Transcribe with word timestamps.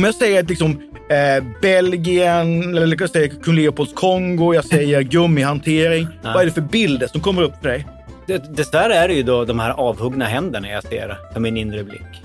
Om 0.00 0.04
jag 0.04 0.14
säger 0.14 0.42
liksom 0.42 0.70
eh, 1.08 1.44
Belgien, 1.62 2.76
eller 2.76 2.96
jag 3.00 3.10
säger 3.10 3.28
kung 3.28 3.54
Leopolds 3.54 3.92
Kongo, 3.92 4.54
jag 4.54 4.64
säger 4.64 5.02
gummihantering. 5.02 6.06
Ja. 6.22 6.32
Vad 6.32 6.42
är 6.42 6.46
det 6.46 6.52
för 6.52 6.60
bilder 6.60 7.06
som 7.06 7.20
kommer 7.20 7.42
upp 7.42 7.52
för 7.62 7.68
dig? 7.68 7.86
Det, 8.26 8.56
dessvärre 8.56 8.94
är 8.94 9.08
det 9.08 9.14
ju 9.14 9.22
då 9.22 9.44
de 9.44 9.58
här 9.58 9.70
avhuggna 9.70 10.24
händerna 10.24 10.68
jag 10.68 10.82
ser 10.82 11.18
för 11.32 11.40
min 11.40 11.56
inre 11.56 11.84
blick. 11.84 12.22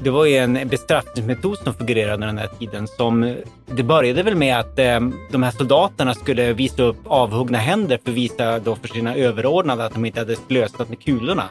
Det 0.00 0.10
var 0.10 0.24
ju 0.24 0.36
en 0.36 0.68
bestraffningsmetod 0.68 1.58
som 1.58 1.74
figurerade 1.74 2.14
under 2.14 2.26
den 2.26 2.38
här 2.38 2.50
tiden. 2.58 2.88
Som, 2.88 3.36
det 3.76 3.82
började 3.82 4.22
väl 4.22 4.36
med 4.36 4.58
att 4.58 4.78
eh, 4.78 5.00
de 5.32 5.42
här 5.42 5.50
soldaterna 5.50 6.14
skulle 6.14 6.52
visa 6.52 6.82
upp 6.82 6.98
avhuggna 7.04 7.58
händer 7.58 7.98
för 8.04 8.10
att 8.10 8.16
visa 8.16 8.58
då 8.58 8.76
för 8.76 8.88
sina 8.88 9.14
överordnade 9.14 9.84
att 9.84 9.94
de 9.94 10.04
inte 10.04 10.20
hade 10.20 10.36
slösat 10.36 10.88
med 10.88 11.02
kulorna. 11.02 11.44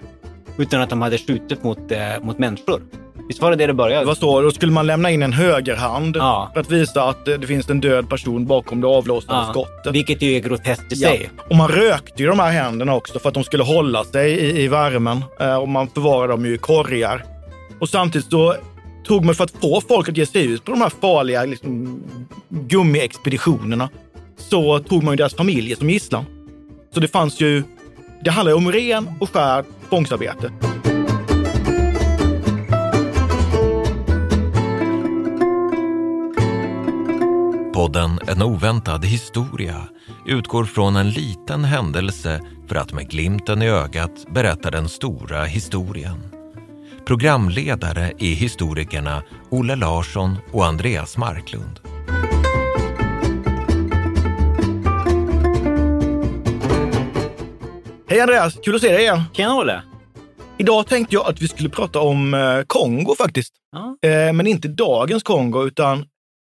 Utan 0.57 0.81
att 0.81 0.89
de 0.89 1.01
hade 1.01 1.17
skjutit 1.17 1.63
mot, 1.63 1.91
eh, 1.91 1.99
mot 2.21 2.37
människor. 2.37 2.81
Visst 3.27 3.41
var 3.41 3.49
det 3.51 3.55
det 3.57 3.67
det 3.67 3.73
började? 3.73 4.05
Vad 4.05 4.17
står 4.17 4.41
det? 4.41 4.47
Då 4.47 4.51
skulle 4.51 4.71
man 4.71 4.87
lämna 4.87 5.11
in 5.11 5.23
en 5.23 5.33
högerhand 5.33 6.15
Ja. 6.17 6.51
för 6.53 6.61
att 6.61 6.71
visa 6.71 7.03
att 7.03 7.27
eh, 7.27 7.33
det 7.35 7.47
finns 7.47 7.69
en 7.69 7.81
död 7.81 8.09
person 8.09 8.45
bakom 8.45 8.81
det 8.81 8.87
avlossade 8.87 9.37
Ja, 9.39 9.47
skottet. 9.51 9.95
Vilket 9.95 10.21
ju 10.21 10.35
är 10.35 10.39
groteskt 10.39 10.91
i 10.91 10.95
Ja. 10.95 11.09
sig. 11.09 11.29
Och 11.49 11.55
man 11.55 11.67
rökte 11.67 12.23
ju 12.23 12.29
de 12.29 12.39
här 12.39 12.51
händerna 12.51 12.95
också 12.95 13.19
för 13.19 13.27
att 13.29 13.33
de 13.33 13.43
skulle 13.43 13.63
hålla 13.63 14.03
sig 14.03 14.31
i, 14.31 14.61
i 14.63 14.67
värmen. 14.67 15.23
Eh, 15.39 15.55
och 15.55 15.69
man 15.69 15.87
förvarade 15.87 16.33
dem 16.33 16.45
ju 16.45 16.53
i 16.53 16.57
korgar. 16.57 17.23
Och 17.79 17.89
samtidigt 17.89 18.29
så 18.31 18.55
tog 19.07 19.25
man 19.25 19.35
för 19.35 19.43
att 19.43 19.51
få 19.61 19.81
folk 19.81 20.09
att 20.09 20.17
ge 20.17 20.25
sig 20.25 20.45
ut 20.45 20.63
på 20.65 20.71
de 20.71 20.81
här 20.81 20.91
farliga 21.01 21.45
liksom, 21.45 22.03
gummiexpeditionerna 22.49 23.89
så 24.37 24.79
tog 24.79 25.03
man 25.03 25.13
ju 25.13 25.15
deras 25.15 25.35
familjer 25.35 25.75
som 25.75 25.89
gisslan. 25.89 26.25
Så 26.93 26.99
det 26.99 27.07
fanns 27.07 27.41
ju, 27.41 27.63
det 28.23 28.31
handlar 28.31 28.51
ju 28.51 28.57
om 28.57 28.71
ren 28.71 29.09
och 29.19 29.29
skär 29.33 29.63
tvångsarbete. 29.89 30.51
Podden 37.83 38.19
En 38.27 38.41
oväntad 38.41 39.05
historia 39.05 39.87
utgår 40.25 40.65
från 40.65 40.95
en 40.95 41.09
liten 41.09 41.63
händelse 41.63 42.41
för 42.67 42.75
att 42.75 42.93
med 42.93 43.09
glimten 43.09 43.61
i 43.61 43.69
ögat 43.69 44.25
berätta 44.33 44.71
den 44.71 44.89
stora 44.89 45.43
historien. 45.43 46.23
Programledare 47.05 48.13
är 48.19 48.33
historikerna 48.33 49.23
Olle 49.51 49.75
Larsson 49.75 50.37
och 50.51 50.65
Andreas 50.65 51.17
Marklund. 51.17 51.79
Hej 58.09 58.21
Andreas, 58.21 58.53
kul 58.63 58.75
att 58.75 58.81
se 58.81 58.91
dig 58.91 59.01
igen. 59.01 59.23
Tjena 59.33 59.55
Olle! 59.55 59.81
Idag 60.57 60.87
tänkte 60.87 61.15
jag 61.15 61.27
att 61.27 61.41
vi 61.41 61.47
skulle 61.47 61.69
prata 61.69 61.99
om 61.99 62.33
eh, 62.33 62.39
Kongo 62.67 63.15
faktiskt. 63.15 63.53
Ja. 63.71 64.09
Eh, 64.09 64.33
men 64.33 64.47
inte 64.47 64.67
dagens 64.67 65.23
Kongo, 65.23 65.67
utan 65.67 66.05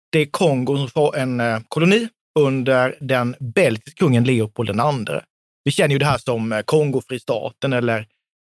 det 0.09 0.19
är 0.19 0.25
Kongo 0.25 0.78
som 0.78 0.90
var 0.94 1.16
en 1.16 1.40
eh, 1.40 1.59
koloni 1.68 2.07
under 2.40 2.95
den 3.00 3.35
belgiske 3.40 3.91
kungen 3.91 4.23
Leopold 4.23 4.69
II. 4.69 5.19
Vi 5.63 5.72
känner 5.72 5.94
ju 5.94 6.00
det 6.00 6.06
här 6.06 6.18
som 6.18 6.51
eh, 6.51 6.62
Kongofristaten 6.62 7.73
eller 7.73 8.07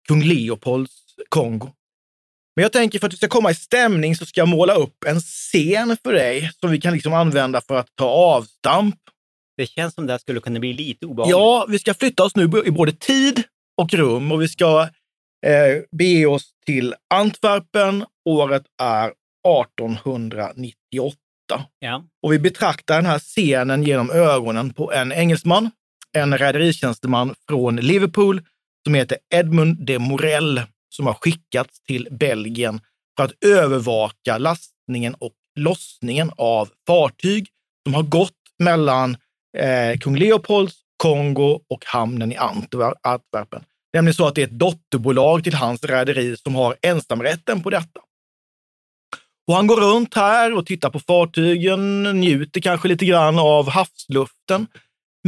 kung 0.08 0.22
Leopolds 0.22 0.92
Kongo. 1.28 1.72
Men 2.56 2.62
jag 2.62 2.72
tänker 2.72 2.98
för 2.98 3.06
att 3.06 3.10
du 3.10 3.16
ska 3.16 3.28
komma 3.28 3.50
i 3.50 3.54
stämning 3.54 4.16
så 4.16 4.26
ska 4.26 4.40
jag 4.40 4.48
måla 4.48 4.74
upp 4.74 5.04
en 5.06 5.20
scen 5.20 5.96
för 6.02 6.12
dig 6.12 6.50
som 6.60 6.70
vi 6.70 6.80
kan 6.80 6.92
liksom 6.92 7.14
använda 7.14 7.60
för 7.60 7.76
att 7.76 7.88
ta 7.94 8.06
avstamp. 8.08 8.96
Det 9.56 9.66
känns 9.66 9.94
som 9.94 10.06
det 10.06 10.12
här 10.12 10.18
skulle 10.18 10.40
kunna 10.40 10.60
bli 10.60 10.72
lite 10.72 11.06
obehagligt. 11.06 11.36
Ja, 11.36 11.66
vi 11.68 11.78
ska 11.78 11.94
flytta 11.94 12.24
oss 12.24 12.36
nu 12.36 12.50
i 12.66 12.70
både 12.70 12.92
tid 12.92 13.42
och 13.82 13.94
rum 13.94 14.32
och 14.32 14.42
vi 14.42 14.48
ska 14.48 14.82
eh, 15.46 15.82
bege 15.98 16.26
oss 16.26 16.50
till 16.66 16.94
Antwerpen. 17.14 18.04
Året 18.28 18.62
är 18.82 19.12
1898. 19.66 21.16
Ja. 21.78 22.04
Och 22.22 22.32
vi 22.32 22.38
betraktar 22.38 22.96
den 22.96 23.06
här 23.06 23.18
scenen 23.18 23.82
genom 23.82 24.10
ögonen 24.10 24.72
på 24.74 24.92
en 24.92 25.12
engelsman, 25.12 25.70
en 26.12 26.38
rederitjänsteman 26.38 27.34
från 27.48 27.76
Liverpool 27.76 28.42
som 28.84 28.94
heter 28.94 29.18
Edmund 29.34 29.86
de 29.86 29.98
Morel 29.98 30.62
som 30.88 31.06
har 31.06 31.14
skickats 31.14 31.82
till 31.82 32.08
Belgien 32.10 32.80
för 33.16 33.24
att 33.24 33.44
övervaka 33.44 34.38
lastningen 34.38 35.14
och 35.14 35.32
lossningen 35.58 36.30
av 36.36 36.68
fartyg 36.86 37.48
som 37.86 37.94
har 37.94 38.02
gått 38.02 38.32
mellan 38.58 39.16
eh, 39.58 39.98
kung 39.98 40.16
Leopolds, 40.16 40.74
Kongo 40.96 41.60
och 41.68 41.84
hamnen 41.86 42.32
i 42.32 42.36
Antwer- 42.36 42.94
Antwerpen. 43.02 43.64
Det 43.92 43.98
är 43.98 43.98
nämligen 43.98 44.14
så 44.14 44.26
att 44.26 44.34
det 44.34 44.42
är 44.42 44.46
ett 44.46 44.58
dotterbolag 44.58 45.44
till 45.44 45.54
hans 45.54 45.84
rederi 45.84 46.36
som 46.36 46.54
har 46.54 46.76
ensamrätten 46.82 47.62
på 47.62 47.70
detta. 47.70 48.00
Och 49.50 49.56
han 49.56 49.66
går 49.66 49.76
runt 49.76 50.14
här 50.14 50.54
och 50.54 50.66
tittar 50.66 50.90
på 50.90 51.00
fartygen, 51.00 52.02
njuter 52.02 52.60
kanske 52.60 52.88
lite 52.88 53.04
grann 53.04 53.38
av 53.38 53.70
havsluften. 53.70 54.66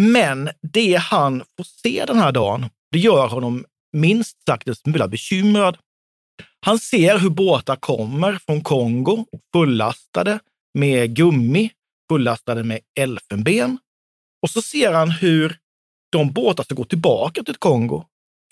Men 0.00 0.50
det 0.72 0.94
han 0.94 1.42
får 1.56 1.64
se 1.64 2.04
den 2.06 2.18
här 2.18 2.32
dagen, 2.32 2.66
det 2.92 2.98
gör 2.98 3.28
honom 3.28 3.64
minst 3.92 4.44
sagt 4.46 4.68
en 4.68 4.74
smula 4.74 5.08
bekymrad. 5.08 5.78
Han 6.66 6.78
ser 6.78 7.18
hur 7.18 7.30
båtar 7.30 7.76
kommer 7.76 8.38
från 8.46 8.60
Kongo 8.60 9.26
fullastade 9.52 10.38
med 10.78 11.16
gummi, 11.16 11.70
fullastade 12.10 12.64
med 12.64 12.80
elfenben. 13.00 13.78
Och 14.42 14.50
så 14.50 14.62
ser 14.62 14.92
han 14.92 15.10
hur 15.10 15.58
de 16.12 16.32
båtar 16.32 16.64
som 16.64 16.76
går 16.76 16.84
tillbaka 16.84 17.42
till 17.42 17.56
Kongo 17.56 18.04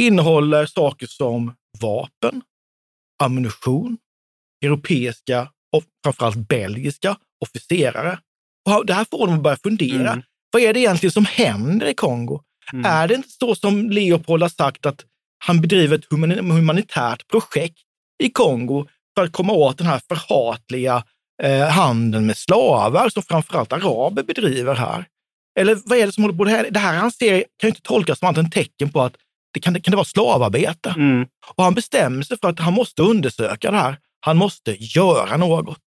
innehåller 0.02 0.66
saker 0.66 1.06
som 1.06 1.54
vapen, 1.80 2.42
ammunition, 3.22 3.98
europeiska 4.64 5.48
och 5.72 5.84
framförallt 6.04 6.48
belgiska 6.48 7.16
officerare. 7.44 8.18
Och 8.70 8.86
det 8.86 8.94
här 8.94 9.06
får 9.10 9.18
honom 9.18 9.34
att 9.34 9.42
börja 9.42 9.56
fundera. 9.56 10.10
Mm. 10.10 10.22
Vad 10.52 10.62
är 10.62 10.74
det 10.74 10.80
egentligen 10.80 11.12
som 11.12 11.24
händer 11.24 11.86
i 11.86 11.94
Kongo? 11.94 12.40
Mm. 12.72 12.84
Är 12.84 13.08
det 13.08 13.14
inte 13.14 13.28
så 13.28 13.54
som 13.54 13.90
Leopold 13.90 14.42
har 14.42 14.48
sagt 14.48 14.86
att 14.86 15.04
han 15.44 15.60
bedriver 15.60 15.98
ett 15.98 16.10
humani- 16.10 16.52
humanitärt 16.52 17.28
projekt 17.28 17.78
i 18.22 18.30
Kongo 18.30 18.86
för 19.16 19.24
att 19.24 19.32
komma 19.32 19.52
åt 19.52 19.78
den 19.78 19.86
här 19.86 20.00
förhatliga 20.08 21.04
eh, 21.42 21.68
handeln 21.68 22.26
med 22.26 22.36
slavar 22.36 23.08
som 23.08 23.22
framförallt 23.22 23.72
araber 23.72 24.22
bedriver 24.22 24.74
här? 24.74 25.04
Eller 25.60 25.78
vad 25.84 25.98
är 25.98 26.06
det 26.06 26.12
som 26.12 26.24
håller 26.24 26.36
på? 26.36 26.44
Det 26.44 26.50
här, 26.50 26.70
det 26.70 26.80
här 26.80 26.96
han 26.96 27.12
ser 27.12 27.38
kan 27.38 27.68
ju 27.68 27.68
inte 27.68 27.82
tolkas 27.82 28.18
som 28.18 28.28
annat 28.28 28.38
än 28.38 28.50
tecken 28.50 28.90
på 28.90 29.02
att 29.02 29.14
det 29.54 29.60
kan, 29.60 29.80
kan 29.80 29.90
det 29.90 29.96
vara 29.96 30.04
slavarbete. 30.04 30.94
Mm. 30.96 31.26
Och 31.56 31.64
han 31.64 31.74
bestämmer 31.74 32.22
sig 32.22 32.38
för 32.38 32.48
att 32.48 32.58
han 32.58 32.72
måste 32.72 33.02
undersöka 33.02 33.70
det 33.70 33.76
här. 33.76 33.98
Han 34.20 34.36
måste 34.36 34.76
göra 34.84 35.36
något. 35.36 35.78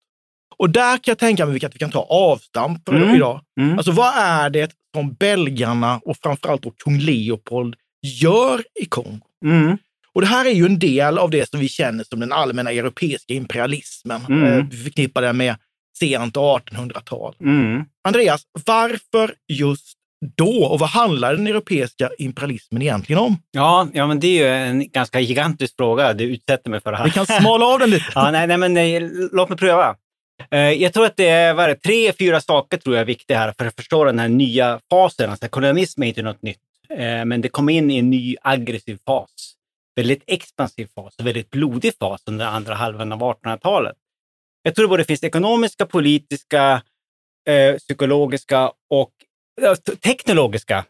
Och 0.56 0.70
där 0.70 0.92
kan 0.96 1.02
jag 1.12 1.18
tänka 1.18 1.46
mig 1.46 1.64
att 1.64 1.74
vi 1.74 1.78
kan 1.78 1.90
ta 1.90 2.02
avstamp 2.02 2.82
för 2.88 2.94
Mm. 2.96 3.14
idag. 3.14 3.40
Mm. 3.60 3.78
Alltså 3.78 3.92
vad 3.92 4.12
är 4.16 4.50
det 4.50 4.70
som 4.96 5.14
belgarna 5.14 6.00
och 6.04 6.16
framförallt 6.22 6.62
då 6.62 6.70
kung 6.70 6.98
Leopold 6.98 7.74
gör 8.02 8.62
i 8.82 8.84
Kongo? 8.86 9.20
Mm. 9.44 9.78
Och 10.14 10.20
det 10.20 10.26
här 10.26 10.44
är 10.46 10.50
ju 10.50 10.66
en 10.66 10.78
del 10.78 11.18
av 11.18 11.30
det 11.30 11.50
som 11.50 11.60
vi 11.60 11.68
känner 11.68 12.04
som 12.04 12.20
den 12.20 12.32
allmänna 12.32 12.70
europeiska 12.70 13.34
imperialismen. 13.34 14.20
Mm. 14.28 14.44
Eh, 14.44 14.64
Vi 14.70 14.76
förknippar 14.76 15.22
det 15.22 15.32
med 15.32 15.56
sent 15.98 16.36
1800-tal. 16.36 17.34
Mm. 17.40 17.84
Andreas, 18.04 18.42
varför 18.66 19.34
just 19.52 19.94
då? 20.36 20.64
Och 20.64 20.78
vad 20.78 20.88
handlar 20.88 21.34
den 21.36 21.46
europeiska 21.46 22.10
imperialismen 22.18 22.82
egentligen 22.82 23.22
om? 23.22 23.36
Ja, 23.50 23.88
ja, 23.92 24.06
men 24.06 24.20
det 24.20 24.26
är 24.26 24.42
ju 24.42 24.48
en 24.48 24.88
ganska 24.90 25.20
gigantisk 25.20 25.76
fråga 25.76 26.12
du 26.12 26.24
utsätter 26.24 26.70
mig 26.70 26.80
för 26.80 26.90
det 26.92 26.96
här. 26.98 27.04
Vi 27.04 27.10
kan 27.10 27.26
smala 27.26 27.66
av 27.66 27.78
den 27.78 27.90
lite. 27.90 28.04
Ja, 28.14 28.30
nej, 28.30 28.46
nej, 28.46 28.56
men 28.58 28.74
nej, 28.74 29.10
låt 29.32 29.48
mig 29.48 29.58
pröva. 29.58 29.96
Eh, 30.50 30.58
Jag 30.70 30.92
tror 30.92 31.06
att 31.06 31.16
det 31.16 31.28
är 31.28 31.54
vad 31.54 31.64
är 31.64 31.68
det, 31.68 31.74
tre, 31.76 32.12
fyra 32.12 32.40
saker 32.40 32.76
tror 32.76 32.94
jag 32.94 33.00
är 33.00 33.06
viktiga 33.06 33.38
här 33.38 33.54
för 33.58 33.66
att 33.66 33.76
förstå 33.76 34.04
den 34.04 34.18
här 34.18 34.28
nya 34.28 34.80
fasen. 34.90 35.30
Alltså, 35.30 35.48
kolonialism 35.48 36.02
är 36.02 36.06
inte 36.06 36.22
något 36.22 36.42
nytt, 36.42 36.58
eh, 36.90 37.24
men 37.24 37.40
det 37.40 37.48
kom 37.48 37.68
in 37.68 37.90
i 37.90 37.98
en 37.98 38.10
ny 38.10 38.36
aggressiv 38.42 38.98
fas. 39.06 39.30
Väldigt 39.96 40.22
expansiv 40.26 40.88
fas 40.94 41.16
och 41.18 41.26
väldigt 41.26 41.50
blodig 41.50 41.92
fas 41.98 42.22
under 42.26 42.46
andra 42.46 42.74
halvan 42.74 43.12
av 43.12 43.20
1800-talet. 43.20 43.96
Jag 44.62 44.74
tror 44.74 44.84
det 44.84 44.88
både 44.88 45.04
finns 45.04 45.24
ekonomiska, 45.24 45.86
politiska, 45.86 46.82
eh, 47.48 47.76
psykologiska 47.78 48.70
och 48.90 49.10
teknologiska 50.00 50.84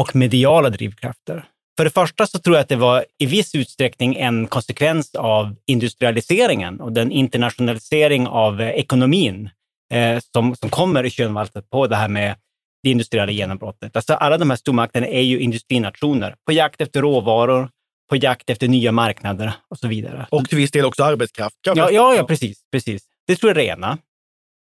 och 0.00 0.16
mediala 0.16 0.70
drivkrafter. 0.70 1.44
För 1.76 1.84
det 1.84 1.90
första 1.90 2.26
så 2.26 2.38
tror 2.38 2.56
jag 2.56 2.62
att 2.62 2.68
det 2.68 2.76
var 2.76 3.04
i 3.18 3.26
viss 3.26 3.54
utsträckning 3.54 4.16
en 4.16 4.46
konsekvens 4.46 5.14
av 5.14 5.56
industrialiseringen 5.66 6.80
och 6.80 6.92
den 6.92 7.10
internationalisering 7.10 8.26
av 8.26 8.60
eh, 8.60 8.68
ekonomin 8.68 9.50
eh, 9.92 10.18
som, 10.34 10.56
som 10.56 10.70
kommer 10.70 11.04
i 11.04 11.10
kölvattnet 11.10 11.70
på 11.70 11.86
det 11.86 11.96
här 11.96 12.08
med 12.08 12.36
det 12.82 12.90
industriella 12.90 13.32
genombrottet. 13.32 13.96
Alltså 13.96 14.14
alla 14.14 14.38
de 14.38 14.50
här 14.50 14.56
stormakterna 14.56 15.06
är 15.06 15.20
ju 15.20 15.40
industrinationer 15.40 16.34
på 16.46 16.52
jakt 16.52 16.80
efter 16.80 17.02
råvaror, 17.02 17.70
på 18.10 18.16
jakt 18.16 18.50
efter 18.50 18.68
nya 18.68 18.92
marknader 18.92 19.52
och 19.70 19.78
så 19.78 19.88
vidare. 19.88 20.26
Och 20.30 20.48
till 20.48 20.58
viss 20.58 20.70
del 20.70 20.84
också 20.84 21.04
arbetskraft. 21.04 21.56
Ja, 21.66 21.90
ja, 21.90 22.14
ja 22.14 22.24
precis, 22.24 22.58
precis. 22.72 23.02
Det 23.26 23.36
tror 23.36 23.50
jag 23.50 23.58
är 23.58 23.62
det 23.62 23.68
ena. 23.68 23.98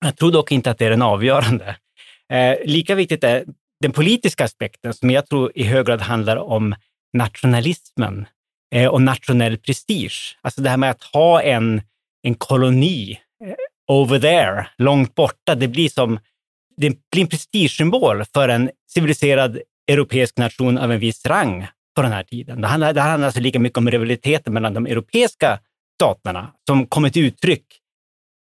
Jag 0.05 0.17
tror 0.17 0.31
dock 0.31 0.51
inte 0.51 0.71
att 0.71 0.77
det 0.77 0.85
är 0.85 0.89
den 0.89 1.01
avgörande. 1.01 1.75
Eh, 2.33 2.57
lika 2.65 2.95
viktigt 2.95 3.23
är 3.23 3.45
den 3.81 3.91
politiska 3.91 4.43
aspekten 4.45 4.93
som 4.93 5.09
jag 5.09 5.27
tror 5.27 5.51
i 5.55 5.63
hög 5.63 5.85
grad 5.85 6.01
handlar 6.01 6.37
om 6.37 6.75
nationalismen 7.13 8.25
eh, 8.75 8.87
och 8.87 9.01
nationell 9.01 9.57
prestige. 9.57 10.37
Alltså 10.41 10.61
det 10.61 10.69
här 10.69 10.77
med 10.77 10.91
att 10.91 11.03
ha 11.03 11.41
en, 11.41 11.81
en 12.23 12.35
koloni 12.35 13.19
eh, 13.45 13.53
over 13.87 14.19
there, 14.19 14.67
långt 14.77 15.15
borta. 15.15 15.55
Det 15.55 15.67
blir 15.67 15.89
som 15.89 16.19
det 16.77 16.89
blir 17.11 17.21
en 17.21 17.27
prestigesymbol 17.27 18.23
för 18.33 18.49
en 18.49 18.69
civiliserad 18.93 19.59
europeisk 19.91 20.37
nation 20.37 20.77
av 20.77 20.91
en 20.91 20.99
viss 20.99 21.25
rang 21.25 21.67
på 21.95 22.01
den 22.01 22.11
här 22.11 22.23
tiden. 22.23 22.61
Det 22.61 22.67
handlar, 22.67 22.93
det 22.93 23.01
handlar 23.01 23.27
alltså 23.27 23.41
lika 23.41 23.59
mycket 23.59 23.77
om 23.77 23.91
rivaliteten 23.91 24.53
mellan 24.53 24.73
de 24.73 24.85
europeiska 24.85 25.59
staterna 25.95 26.51
som 26.67 26.87
kommer 26.87 27.09
till 27.09 27.25
uttryck 27.25 27.65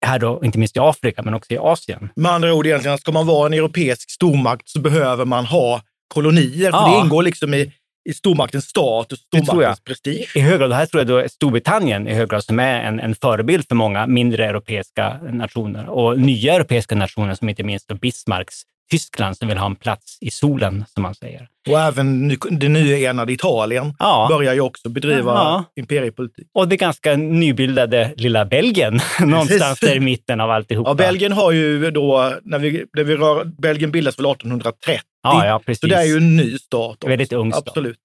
här 0.04 0.18
då, 0.18 0.40
inte 0.44 0.58
minst 0.58 0.76
i 0.76 0.80
Afrika, 0.80 1.22
men 1.22 1.34
också 1.34 1.52
i 1.52 1.58
Asien. 1.58 2.08
Med 2.16 2.32
andra 2.32 2.54
ord, 2.54 2.66
egentligen, 2.66 2.98
ska 2.98 3.12
man 3.12 3.26
vara 3.26 3.46
en 3.46 3.52
europeisk 3.54 4.10
stormakt 4.10 4.68
så 4.68 4.80
behöver 4.80 5.24
man 5.24 5.46
ha 5.46 5.80
kolonier. 6.14 6.70
För 6.70 6.78
Ja. 6.78 6.94
det 6.96 7.04
ingår 7.04 7.22
liksom 7.22 7.54
i, 7.54 7.72
i 8.08 8.14
stormaktens 8.14 8.64
status, 8.64 9.18
stormaktens 9.20 9.80
prestige. 9.80 10.36
I 10.36 10.40
hög 10.40 10.58
grad, 10.58 10.72
här 10.72 10.86
tror 10.86 11.00
jag 11.00 11.06
då 11.08 11.28
Storbritannien 11.28 12.08
i 12.08 12.14
hög 12.14 12.28
grad 12.30 12.44
som 12.44 12.58
är 12.58 12.80
en, 12.80 13.00
en 13.00 13.14
förebild 13.14 13.68
för 13.68 13.74
många 13.74 14.06
mindre 14.06 14.46
europeiska 14.46 15.18
nationer 15.32 15.88
och 15.88 16.18
nya 16.18 16.54
europeiska 16.54 16.94
nationer 16.94 17.34
som 17.34 17.48
inte 17.48 17.62
minst 17.62 17.88
då 17.88 17.94
Bismarcks 17.94 18.62
Tyskland 18.90 19.36
som 19.36 19.48
vill 19.48 19.58
ha 19.58 19.66
en 19.66 19.76
plats 19.76 20.18
i 20.20 20.30
solen, 20.30 20.84
som 20.94 21.02
man 21.02 21.14
säger. 21.14 21.48
Och 21.70 21.80
även 21.80 22.28
det 22.50 22.68
nyenade 22.68 23.32
Italien 23.32 23.94
Ja, 23.98 24.26
börjar 24.30 24.54
ju 24.54 24.60
också 24.60 24.88
bedriva 24.88 25.32
Ja. 25.32 25.64
imperiepolitik. 25.76 26.46
och 26.54 26.68
det 26.68 26.76
ganska 26.76 27.16
nybildade 27.16 28.12
lilla 28.16 28.44
Belgien, 28.44 29.00
någonstans 29.20 29.80
där 29.80 29.94
i 29.96 30.00
mitten 30.00 30.40
av 30.40 30.50
alltihopa. 30.50 30.90
Ja, 30.90 30.94
Belgien 30.94 31.32
har 31.32 31.52
ju 31.52 31.90
då, 31.90 32.34
när 32.42 32.58
vi, 32.58 32.84
när 32.96 33.04
vi 33.04 33.16
rör, 33.16 33.44
Belgien 33.44 33.90
bildas 33.90 34.18
väl 34.18 34.26
1830, 34.26 35.00
Ja, 35.22 35.46
ja, 35.46 35.60
precis. 35.66 35.80
så 35.80 35.86
det 35.86 35.94
är 35.94 36.04
ju 36.04 36.16
en 36.16 36.36
ny 36.36 36.58
stat. 36.58 36.94
också. 36.96 37.08
Väldigt 37.08 37.32
ung 37.32 37.52
stat. 37.52 37.68
Absolut. 37.68 37.98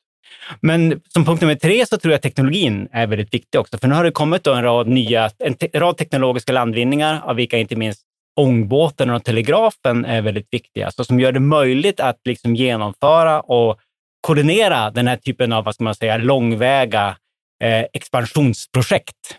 Men 0.62 1.02
som 1.14 1.26
punkt 1.26 1.42
nummer 1.42 1.56
tre 1.56 1.86
så 1.86 1.98
tror 1.98 2.12
jag 2.12 2.22
teknologin 2.22 2.88
är 2.92 3.08
väldigt 3.08 3.34
viktig 3.34 3.60
också. 3.62 3.78
För 3.78 3.88
nu 3.88 3.96
har 3.96 4.04
det 4.04 4.12
kommit 4.12 4.48
en 4.48 4.64
rad 4.64 4.88
nya, 4.88 5.30
en 5.40 5.54
te 5.54 5.68
rad 5.74 5.98
teknologiska 5.98 6.52
landvinningar, 6.54 7.22
av 7.26 7.36
vilka 7.36 7.58
inte 7.58 7.76
minst 7.76 8.02
ångbåten 8.36 9.10
och 9.10 9.24
telegrafen 9.24 10.06
är 10.06 10.22
väldigt 10.22 10.48
viktiga. 10.52 10.92
Så 10.92 11.04
som 11.04 11.20
gör 11.20 11.31
det 11.31 11.40
möjligt 11.40 12.00
att 12.00 12.20
liksom 12.26 12.56
genomföra 12.56 13.42
och 13.42 13.80
koordinera 14.22 14.92
den 14.92 15.08
här 15.08 15.18
typen 15.18 15.54
av, 15.54 15.64
vad 15.64 15.76
ska 15.76 15.84
man 15.84 15.96
säga, 15.96 16.18
långväga 16.18 17.18
eh, 17.64 17.86
expansionsprojekt. 17.94 19.38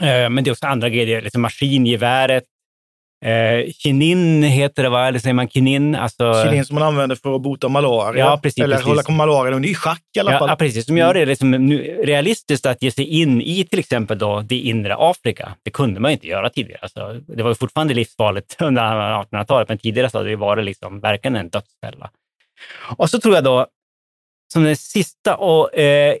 Eh, 0.00 0.30
men 0.30 0.44
det 0.44 0.50
är 0.50 0.52
också 0.52 0.66
andra 0.66 0.88
grejer, 0.88 1.22
liksom 1.22 1.42
maskingeväret, 1.42 2.44
eh, 3.24 3.70
kinin 3.72 4.42
heter 4.42 4.82
det 4.82 4.88
va? 4.88 5.08
Eller 5.08 5.18
säger 5.18 5.34
man 5.34 5.48
kinin? 5.48 5.94
Alltså, 5.94 6.42
Kinin 6.44 6.64
som 6.64 6.74
man 6.74 6.82
använder 6.82 7.16
för 7.16 7.36
att 7.36 7.42
bota 7.42 7.68
malaria. 7.68 8.24
Ja, 8.24 8.40
precis, 8.42 8.64
Eller 8.64 8.76
precis. 8.76 8.88
hålla 8.88 9.02
malaria 9.16 9.56
under 9.56 9.68
i 9.68 9.74
schack 9.74 10.02
i 10.16 10.20
alla 10.20 10.32
Ja, 10.32 10.38
fall. 10.38 10.48
ja, 10.48 10.56
precis. 10.56 10.86
Som 10.86 10.96
gör 10.98 11.14
det 11.14 11.26
liksom 11.26 11.50
nu 11.50 12.00
realistiskt 12.04 12.66
att 12.66 12.82
ge 12.82 12.90
sig 12.90 13.04
in 13.04 13.42
i 13.42 13.64
till 13.64 13.78
exempel 13.78 14.18
då 14.18 14.40
det 14.40 14.58
inre 14.58 14.94
Afrika. 14.98 15.54
Det 15.62 15.70
kunde 15.70 16.00
man 16.00 16.10
inte 16.10 16.26
göra 16.26 16.50
tidigare. 16.50 16.78
Alltså, 16.82 17.20
det 17.26 17.42
var 17.42 17.54
fortfarande 17.54 17.94
livsfarligt 17.94 18.56
under 18.62 18.82
1800-talet, 18.82 19.68
men 19.68 19.78
tidigare 19.78 20.10
så 20.10 20.18
hade 20.18 20.30
det 20.30 20.36
varit 20.36 20.64
liksom 20.64 21.00
verkligen 21.00 21.36
en 21.36 21.48
dödsfälla. 21.48 22.10
Och 22.96 23.10
så 23.10 23.20
tror 23.20 23.34
jag 23.34 23.44
då, 23.44 23.66
som 24.52 24.64
den 24.64 24.76
sista 24.76 25.36
och 25.36 25.78
eh, 25.78 26.14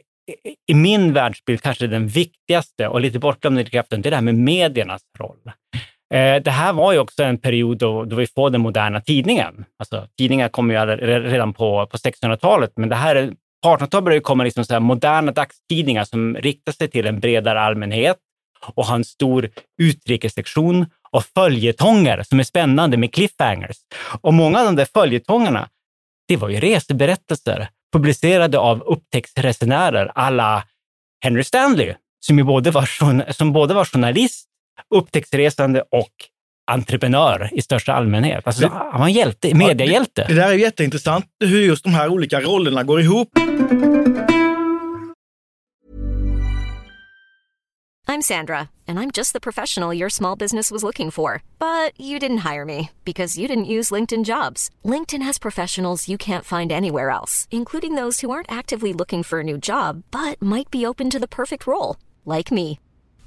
i 0.68 0.74
min 0.74 1.12
världsbild 1.12 1.62
kanske 1.62 1.86
den 1.86 2.08
viktigaste 2.08 2.88
och 2.88 3.00
lite 3.00 3.18
bortglömda 3.18 3.64
kraften, 3.64 4.02
det 4.02 4.08
är 4.08 4.10
det 4.10 4.16
här 4.16 4.22
med 4.22 4.34
mediernas 4.34 5.02
roll. 5.18 5.36
Eh, 6.14 6.42
det 6.42 6.50
här 6.50 6.72
var 6.72 6.92
ju 6.92 6.98
också 6.98 7.22
en 7.22 7.38
period 7.38 7.78
då, 7.78 8.04
då 8.04 8.16
vi 8.16 8.26
får 8.26 8.50
den 8.50 8.60
moderna 8.60 9.00
tidningen. 9.00 9.64
Alltså, 9.78 10.08
tidningar 10.18 10.48
kom 10.48 10.70
ju 10.70 10.76
redan 10.76 11.52
på, 11.52 11.86
på 11.86 11.96
1600-talet, 11.96 12.72
men 12.76 12.88
det 12.88 12.96
här 12.96 13.16
är, 13.16 13.32
på 13.62 13.68
1800-talet 13.68 14.04
började 14.04 14.16
det 14.16 14.20
komma 14.20 14.44
liksom 14.44 14.64
så 14.64 14.72
här 14.72 14.80
moderna 14.80 15.32
dagstidningar 15.32 16.04
som 16.04 16.36
riktar 16.36 16.72
sig 16.72 16.88
till 16.90 17.06
en 17.06 17.20
bredare 17.20 17.60
allmänhet 17.60 18.16
och 18.74 18.86
har 18.86 18.94
en 18.94 19.04
stor 19.04 19.50
utrikessektion 19.82 20.86
och 21.10 21.24
följetonger 21.24 22.22
som 22.22 22.40
är 22.40 22.44
spännande 22.44 22.96
med 22.96 23.14
cliffhangers. 23.14 23.76
Och 24.20 24.34
många 24.34 24.58
av 24.58 24.64
de 24.64 24.76
där 24.76 24.88
följetongerna, 24.94 25.68
det 26.28 26.36
var 26.36 26.48
ju 26.48 26.60
reseberättelser 26.60 27.68
publicerade 27.92 28.58
av 28.58 28.82
upptäcktsresenärer 28.82 30.12
alla 30.14 30.64
Henry 31.24 31.44
Stanley, 31.44 31.94
som, 32.20 32.38
ju 32.38 32.44
både 32.44 32.70
var, 32.70 33.32
som 33.32 33.52
både 33.52 33.74
var 33.74 33.84
journalist, 33.84 34.48
upptäcktsresande 34.94 35.82
och 35.90 36.12
entreprenör 36.70 37.50
i 37.52 37.62
största 37.62 37.92
allmänhet. 37.92 38.46
Alltså, 38.46 38.62
Det- 38.62 38.68
han 38.68 39.00
var 39.00 39.06
en 39.06 39.12
hjälte, 39.12 39.54
mediahjälte. 39.54 40.24
Det 40.28 40.34
där 40.34 40.48
är 40.48 40.54
jätteintressant 40.54 41.26
hur 41.44 41.60
just 41.60 41.84
de 41.84 41.90
här 41.90 42.08
olika 42.08 42.40
rollerna 42.40 42.82
går 42.82 43.00
ihop. 43.00 43.28
I'm 48.10 48.22
Sandra, 48.22 48.70
and 48.88 48.98
I'm 48.98 49.10
just 49.10 49.34
the 49.34 49.40
professional 49.40 49.92
your 49.92 50.08
small 50.08 50.34
business 50.38 50.70
was 50.70 50.82
looking 50.82 51.10
for. 51.10 51.42
But 51.58 51.92
you 52.00 52.18
didn't 52.18 52.38
hire 52.52 52.64
me 52.64 52.88
because 53.04 53.36
you 53.40 53.46
didn't 53.48 53.66
use 53.78 53.90
LinkedIn 53.94 54.24
jobs. 54.24 54.70
LinkedIn 54.84 55.22
has 55.22 55.38
professionals 55.38 56.08
you 56.08 56.16
can't 56.16 56.44
find 56.44 56.72
anywhere 56.72 57.10
else, 57.10 57.46
including 57.50 57.94
those 57.96 58.20
who 58.22 58.30
aren't 58.30 58.50
actively 58.58 58.94
looking 58.94 59.22
for 59.22 59.40
a 59.40 59.42
new 59.42 59.58
job 59.58 60.02
but 60.10 60.40
might 60.40 60.70
be 60.70 60.86
open 60.86 61.10
to 61.10 61.18
the 61.18 61.28
perfect 61.28 61.66
role, 61.66 61.96
like 62.24 62.50
me. 62.54 62.78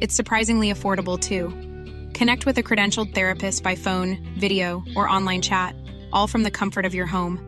It's 0.00 0.14
surprisingly 0.14 0.72
affordable 0.72 1.18
too. 1.18 1.48
Connect 2.12 2.46
with 2.46 2.58
a 2.58 2.62
credentialed 2.62 3.14
therapist 3.14 3.62
by 3.62 3.74
phone, 3.74 4.18
video, 4.38 4.82
or 4.94 5.08
online 5.08 5.42
chat, 5.42 5.74
all 6.12 6.26
from 6.26 6.42
the 6.42 6.50
comfort 6.50 6.84
of 6.84 6.94
your 6.94 7.06
home. 7.06 7.40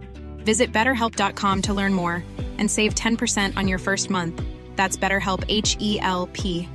Visit 0.45 0.73
betterhelp.com 0.73 1.63
to 1.63 1.75
learn 1.75 1.95
more 1.95 2.25
and 2.59 2.71
save 2.71 2.95
10% 2.95 3.57
on 3.57 3.69
your 3.69 3.79
first 3.79 4.11
month. 4.11 4.43
That's 4.77 4.97
BetterHelp 4.97 5.45
H 5.49 5.77
E 5.81 6.01
L 6.01 6.29
P. 6.33 6.69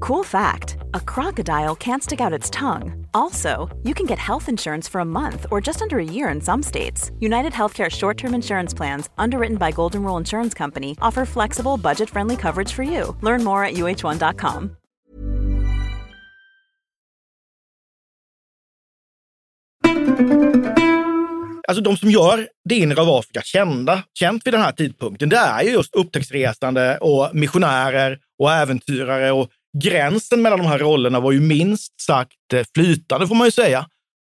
Cool 0.00 0.24
fact 0.24 0.76
a 0.94 1.00
crocodile 1.00 1.76
can't 1.76 2.02
stick 2.02 2.20
out 2.20 2.32
its 2.32 2.50
tongue. 2.50 3.06
Also, 3.14 3.68
you 3.82 3.94
can 3.94 4.06
get 4.06 4.18
health 4.18 4.48
insurance 4.48 4.88
for 4.88 5.00
a 5.00 5.04
month 5.04 5.46
or 5.50 5.60
just 5.60 5.82
under 5.82 5.98
a 5.98 6.04
year 6.04 6.28
in 6.28 6.40
some 6.40 6.62
states. 6.62 7.10
United 7.20 7.52
Healthcare 7.52 7.90
short 7.90 8.16
term 8.16 8.34
insurance 8.34 8.74
plans, 8.74 9.08
underwritten 9.18 9.56
by 9.56 9.70
Golden 9.70 10.02
Rule 10.02 10.16
Insurance 10.16 10.54
Company, 10.54 10.96
offer 11.00 11.24
flexible, 11.24 11.76
budget 11.76 12.10
friendly 12.10 12.36
coverage 12.36 12.72
for 12.72 12.82
you. 12.82 13.16
Learn 13.22 13.42
more 13.44 13.64
at 13.64 13.74
uh1.com. 13.74 14.76
Alltså 21.68 21.82
de 21.82 21.96
som 21.96 22.10
gör 22.10 22.48
det 22.68 22.74
inre 22.74 23.00
av 23.00 23.08
Afrika 23.10 23.42
kända, 23.42 24.02
känt 24.14 24.46
vid 24.46 24.54
den 24.54 24.60
här 24.60 24.72
tidpunkten, 24.72 25.28
det 25.28 25.36
är 25.36 25.62
ju 25.62 25.70
just 25.70 25.94
upptäcktsresande 25.94 26.98
och 26.98 27.30
missionärer 27.32 28.18
och 28.38 28.52
äventyrare. 28.52 29.32
Och 29.32 29.50
gränsen 29.82 30.42
mellan 30.42 30.58
de 30.58 30.66
här 30.66 30.78
rollerna 30.78 31.20
var 31.20 31.32
ju 31.32 31.40
minst 31.40 32.00
sagt 32.00 32.52
eh, 32.54 32.64
flytande 32.74 33.26
får 33.26 33.34
man 33.34 33.46
ju 33.46 33.50
säga. 33.50 33.86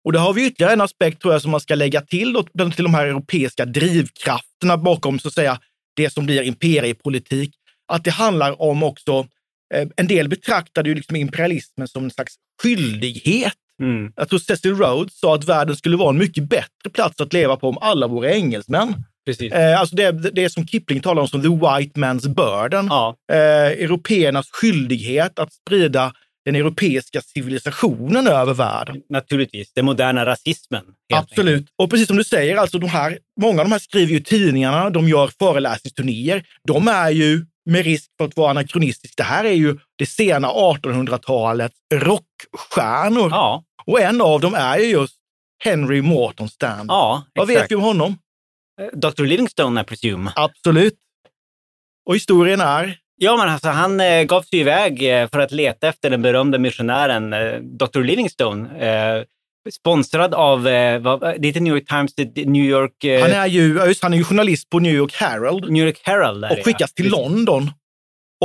Och 0.06 0.14
det 0.14 0.20
har 0.20 0.34
vi 0.34 0.46
ytterligare 0.48 0.74
en 0.74 0.82
aspekt 0.82 1.22
tror 1.22 1.34
jag 1.34 1.42
som 1.42 1.52
man 1.52 1.60
ska 1.60 1.76
lägga 1.76 2.02
till, 2.02 2.34
då, 2.34 2.44
till 2.44 2.84
de 2.84 2.94
här 2.94 3.06
europeiska 3.06 3.66
drivkrafterna 3.66 4.78
bakom 4.78 5.20
så 5.20 5.28
att 5.28 5.34
säga 5.34 5.60
det 5.96 6.10
som 6.10 6.26
blir 6.26 6.42
imperiepolitik. 6.42 7.56
Att 7.88 8.04
det 8.04 8.12
handlar 8.12 8.62
om 8.62 8.84
också, 8.84 9.28
eh, 9.74 9.88
en 9.96 10.08
del 10.08 10.30
betraktade 10.30 10.90
ju 10.90 10.96
liksom 10.96 11.16
imperialismen 11.16 11.88
som 11.88 12.04
en 12.04 12.12
slags 12.12 12.36
skyldighet 12.62 13.54
Mm. 13.82 14.12
jag 14.16 14.30
tror 14.30 14.40
Cecil 14.40 14.76
Rhodes 14.76 15.20
sa 15.20 15.36
att 15.36 15.44
världen 15.46 15.76
skulle 15.76 15.98
vara 15.98 16.10
en 16.10 16.18
mycket 16.18 16.50
bättre 16.50 16.90
plats 16.94 17.22
att 17.22 17.34
leva 17.34 17.56
på 17.56 17.70
om 17.70 17.78
alla 17.82 18.08
vore 18.08 18.34
engelsmän. 18.36 18.94
Precis. 19.26 19.54
Eh, 19.54 19.80
alltså 19.80 19.96
det, 19.96 20.12
det 20.12 20.44
är 20.44 20.50
som 20.50 20.68
Kipling 20.68 21.00
talar 21.00 21.22
om 21.22 21.28
som 21.28 21.42
the 21.42 21.48
white 21.48 22.00
man's 22.00 22.28
burden. 22.36 22.88
Ja, 22.90 23.16
Eh, 23.32 23.38
européernas 23.84 24.50
skyldighet 24.52 25.40
att 25.40 25.54
sprida 25.54 26.14
den 26.46 26.56
europeiska 26.56 27.22
civilisationen 27.22 28.28
över 28.28 28.54
världen. 28.54 29.02
naturligtvis. 29.10 29.74
Den 29.74 29.86
moderna 29.86 30.26
rasismen. 30.26 30.84
Absolut. 31.14 31.68
Och 31.78 31.90
precis 31.90 32.08
som 32.08 32.18
du 32.18 32.24
säger, 32.24 32.58
alltså 32.58 32.80
de 32.80 32.90
här, 32.90 33.18
många 33.42 33.62
av 33.62 33.66
de 33.66 33.72
här 33.72 33.80
skriver 33.80 34.14
ju 34.14 34.20
tidningarna, 34.20 34.90
de 34.90 35.08
gör 35.10 35.30
föreläsningsturnéer. 35.40 36.44
De 36.68 36.88
är 36.88 37.10
ju, 37.10 37.46
med 37.66 37.86
risk 37.86 38.12
för 38.18 38.26
att 38.26 38.38
vara 38.38 38.50
anakronistiskt, 38.50 39.18
det 39.18 39.24
här 39.24 39.44
är 39.44 39.54
ju 39.54 39.78
det 39.96 40.06
sena 40.06 40.48
1800-talets 40.48 41.76
rockstjärnor. 41.94 43.30
Ja, 43.32 43.64
Och 43.86 44.02
en 44.02 44.22
av 44.22 44.40
dem 44.42 44.54
är 44.54 44.78
ju 44.78 44.86
just 44.86 45.16
Henry 45.64 46.02
Morton 46.02 46.50
Stanley. 46.50 46.86
ja 46.88 47.24
Vad 47.34 47.48
vet 47.48 47.72
vi 47.72 47.76
om 47.76 47.82
honom? 47.82 48.18
Dr. 48.94 49.24
Livingstone, 49.24 49.82
I 49.82 49.84
presume. 49.84 50.32
Absolut. 50.36 50.98
Och 52.06 52.16
historien 52.16 52.62
är? 52.62 52.98
Ja, 53.16 53.38
men 53.38 53.50
alltså, 53.50 53.70
han 53.70 54.00
eh, 54.00 54.24
gav 54.24 54.42
sig 54.42 54.60
iväg 54.60 55.22
eh, 55.22 55.30
för 55.30 55.40
att 55.40 55.52
leta 55.52 55.88
efter 55.88 56.10
den 56.10 56.22
berömda 56.22 56.58
missionären 56.58 57.34
eh, 57.34 57.60
Dr. 57.60 58.02
Livingstone. 58.02 58.70
Eh, 58.88 59.24
sponsrad 59.72 60.34
av, 60.34 60.68
eh, 60.68 61.00
vad, 61.00 61.20
det 61.20 61.56
är 61.56 61.60
New 61.60 61.74
York 61.74 61.88
Times, 61.88 62.18
New 62.36 62.66
York, 62.66 63.04
eh, 63.04 63.22
Han 63.22 63.32
är 63.32 63.48
ju, 63.48 63.76
ja, 63.76 63.88
just, 63.88 64.04
han 64.04 64.14
är 64.14 64.18
ju 64.18 64.24
journalist 64.24 64.70
på 64.70 64.80
New 64.80 64.94
York 64.94 65.14
Herald 65.14 65.72
New 65.72 65.86
York 65.86 66.02
Herald. 66.04 66.46
Och 66.46 66.58
ja. 66.58 66.64
skickas 66.64 66.94
till 66.94 67.06
Precis. 67.06 67.20
London. 67.20 67.72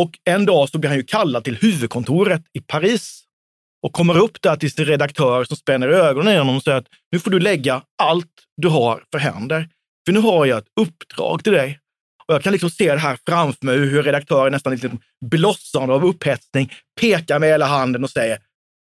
Och 0.01 0.11
en 0.25 0.47
dag 0.47 0.69
så 0.69 0.79
blir 0.79 0.89
han 0.89 0.99
ju 0.99 1.05
kallad 1.05 1.45
till 1.45 1.57
huvudkontoret 1.57 2.43
i 2.53 2.61
Paris 2.61 3.23
och 3.83 3.93
kommer 3.93 4.19
upp 4.19 4.43
där 4.43 4.57
till 4.57 4.73
sin 4.73 4.85
redaktör 4.85 5.45
som 5.45 5.57
spänner 5.57 5.89
ögonen 5.89 6.35
i 6.35 6.39
honom 6.39 6.57
och 6.57 6.63
säger 6.63 6.79
att 6.79 6.87
nu 7.13 7.19
får 7.19 7.31
du 7.31 7.41
lägga 7.41 7.83
allt 8.03 8.33
du 8.57 8.69
har 8.69 9.05
för 9.13 9.19
händer. 9.19 9.69
För 10.07 10.13
nu 10.13 10.21
har 10.21 10.47
jag 10.47 10.59
ett 10.59 10.69
uppdrag 10.81 11.45
till 11.45 11.53
dig. 11.53 11.81
Och 12.27 12.35
jag 12.35 12.43
kan 12.43 12.53
liksom 12.53 12.71
se 12.71 12.93
det 12.93 12.99
här 12.99 13.19
framför 13.29 13.67
mig, 13.67 13.79
hur 13.79 14.03
redaktören 14.03 14.53
nästan 14.53 14.73
liksom 14.73 15.01
blossande 15.25 15.95
av 15.95 16.05
upphetsning 16.05 16.73
pekar 17.01 17.39
med 17.39 17.49
hela 17.49 17.67
handen 17.67 18.05
och 18.05 18.11
säger 18.11 18.39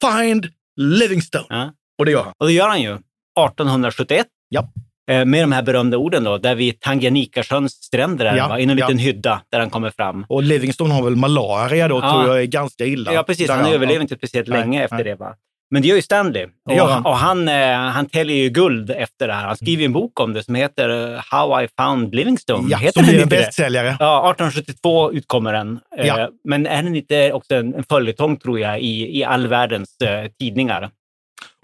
Find 0.03 0.47
Livingstone. 0.75 1.45
Ja. 1.49 1.73
Och 2.01 2.05
det 2.05 2.11
gör 2.11 2.23
han. 2.23 2.33
Och 2.37 2.47
det 2.47 2.53
gör 2.53 2.67
han 2.67 2.81
ju. 2.81 2.91
1871. 2.91 4.27
Ja. 4.49 4.67
Eh, 5.11 5.25
Med 5.25 5.43
de 5.43 5.51
här 5.51 5.63
berömda 5.63 5.97
orden 5.97 6.23
då, 6.23 6.37
där 6.37 6.55
vid 6.55 6.79
Tanganyikasjöns 6.79 7.71
stränder, 7.73 8.25
är 8.25 8.31
det, 8.31 8.37
Ja, 8.37 8.59
i 8.59 8.65
någon 8.65 8.77
ja. 8.77 8.87
liten 8.87 8.97
hydda 8.99 9.41
där 9.51 9.59
han 9.59 9.69
kommer 9.69 9.89
fram. 9.89 10.25
Och 10.29 10.43
Livingstone 10.43 10.93
har 10.93 11.03
väl 11.03 11.15
malaria 11.15 11.87
då, 11.87 11.95
Ja. 11.95 12.11
tror 12.11 12.27
jag 12.27 12.41
är 12.41 12.45
ganska 12.45 12.85
illa. 12.85 13.13
Ja, 13.13 13.23
precis. 13.23 13.47
Där 13.47 13.55
Han 13.55 13.73
överlever 13.73 14.01
inte 14.01 14.15
speciellt 14.15 14.47
Nej, 14.47 14.59
länge 14.59 14.83
efter 14.83 14.95
nej. 14.95 15.03
det. 15.03 15.15
Va? 15.15 15.35
Men 15.71 15.81
det 15.81 15.87
gör 15.87 15.95
ju 15.95 16.01
Stanley. 16.01 16.47
Det 16.69 16.75
gör 16.75 16.83
och 16.83 16.89
han. 16.91 17.05
och 17.05 17.17
han, 17.17 17.47
eh, 17.47 17.77
han 17.77 18.05
täljer 18.05 18.37
ju 18.37 18.49
guld 18.49 18.91
efter 18.91 19.27
det 19.27 19.33
här. 19.33 19.47
Han 19.47 19.55
skriver 19.57 19.81
ju 19.81 19.85
en 19.85 19.93
bok 19.93 20.19
om 20.19 20.33
det 20.33 20.43
som 20.43 20.55
heter 20.55 21.13
eh, 21.15 21.21
How 21.31 21.61
I 21.63 21.67
found 21.79 22.15
Livingstone. 22.15 22.67
Ja, 22.71 22.77
heter 22.77 23.03
som 23.03 23.09
blir 23.11 23.21
en 23.21 23.29
bästsäljare. 23.29 23.97
Ja, 23.99 24.31
1872 24.31 25.11
utkommer 25.11 25.53
den. 25.53 25.79
Ja. 25.97 26.29
Men 26.43 26.67
är 26.67 26.83
den 26.83 26.95
inte 26.95 27.31
också 27.33 27.55
en, 27.55 27.73
en 27.75 27.83
följetong, 27.83 28.37
tror 28.37 28.59
jag, 28.59 28.81
i, 28.81 29.19
i 29.19 29.23
all 29.23 29.47
världens 29.47 29.97
tidningar? 30.39 30.89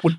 Och 0.04 0.12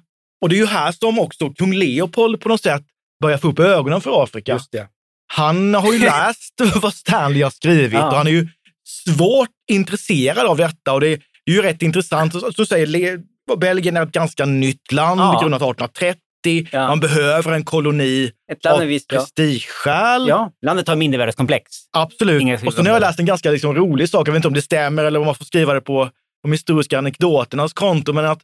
det 0.48 0.54
är 0.56 0.58
ju 0.58 0.66
här 0.66 0.92
som 0.92 1.18
också 1.18 1.50
kung 1.50 1.72
Leopold 1.74 2.40
på 2.40 2.48
något 2.48 2.62
sätt 2.62 2.82
börjar 3.22 3.38
få 3.38 3.48
upp 3.48 3.58
ögonen 3.58 4.00
för 4.00 4.22
Afrika. 4.22 4.60
det. 4.72 4.86
Han 5.32 5.74
har 5.74 5.92
ju 5.92 5.98
läst 6.04 6.54
vad 6.82 6.94
Stanley 6.94 7.42
har 7.42 7.50
skrivit 7.50 7.92
Ja. 7.92 8.08
och 8.08 8.16
han 8.16 8.26
är 8.26 8.30
ju 8.30 8.48
svårt 8.88 9.48
intresserad 9.70 10.46
av 10.46 10.56
detta. 10.56 10.92
Och 10.92 11.00
det 11.00 11.08
är 11.08 11.20
ju 11.50 11.62
rätt 11.62 11.82
intressant. 11.82 12.32
Så, 12.32 12.52
så 12.52 12.66
säger 12.66 13.18
Belgien 13.58 13.96
är 13.96 14.02
ett 14.02 14.12
ganska 14.12 14.44
nytt 14.44 14.92
land, 14.92 15.20
Ja. 15.20 15.40
grundat 15.42 15.62
1830. 15.62 16.68
Ja. 16.72 16.88
Man 16.88 17.00
behöver 17.00 17.52
en 17.52 17.64
koloni 17.64 18.30
Ett 18.52 18.64
land 18.64 18.80
av 18.80 18.86
visst... 18.86 19.08
Prestigeskäl. 19.08 20.28
ja, 20.28 20.52
landet 20.66 20.88
har 20.88 20.96
mindervärdeskomplex. 20.96 21.64
Absolut. 21.96 22.42
Inga 22.42 22.54
och 22.66 22.72
så 22.72 22.82
har 22.82 22.88
jag 22.88 23.00
läst 23.00 23.18
en 23.18 23.26
ganska 23.26 23.50
liksom 23.50 23.74
rolig 23.74 24.08
sak, 24.08 24.28
jag 24.28 24.32
vet 24.32 24.38
inte 24.38 24.48
om 24.48 24.54
det 24.54 24.62
stämmer 24.62 25.04
eller 25.04 25.18
om 25.20 25.26
man 25.26 25.34
får 25.34 25.44
skriva 25.44 25.74
det 25.74 25.80
på 25.80 26.10
de 26.42 26.52
historiska 26.52 26.98
anekdoternas 26.98 27.72
konto, 27.72 28.12
men 28.12 28.24
att 28.24 28.40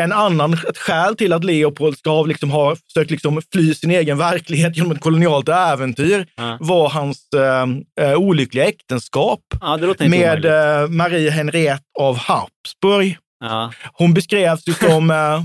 en 0.00 0.12
annan, 0.12 0.52
ett 0.52 0.78
skäl 0.78 1.16
till 1.16 1.32
att 1.32 1.44
Leopold 1.44 1.98
ska 1.98 2.22
liksom, 2.22 2.50
ha 2.50 2.76
försökt 2.76 3.10
liksom 3.10 3.42
fly 3.52 3.74
sin 3.74 3.90
egen 3.90 4.18
verklighet 4.18 4.76
genom 4.76 4.92
ett 4.92 5.00
kolonialt 5.00 5.48
äventyr 5.48 6.26
Ja. 6.36 6.58
var 6.60 6.88
hans 6.88 7.18
eh, 7.36 8.06
eh, 8.06 8.14
olyckliga 8.16 8.64
äktenskap 8.68 9.40
Ja, 9.60 9.78
med 9.98 10.44
eh, 10.44 10.88
Marie 10.88 11.30
Henriette 11.30 11.82
av 11.98 12.16
Habsburg. 12.16 13.16
Ja, 13.44 13.72
Hon 13.92 14.14
beskrevs 14.14 14.68
ju 14.68 14.74
som 14.74 15.10
eh, 15.10 15.42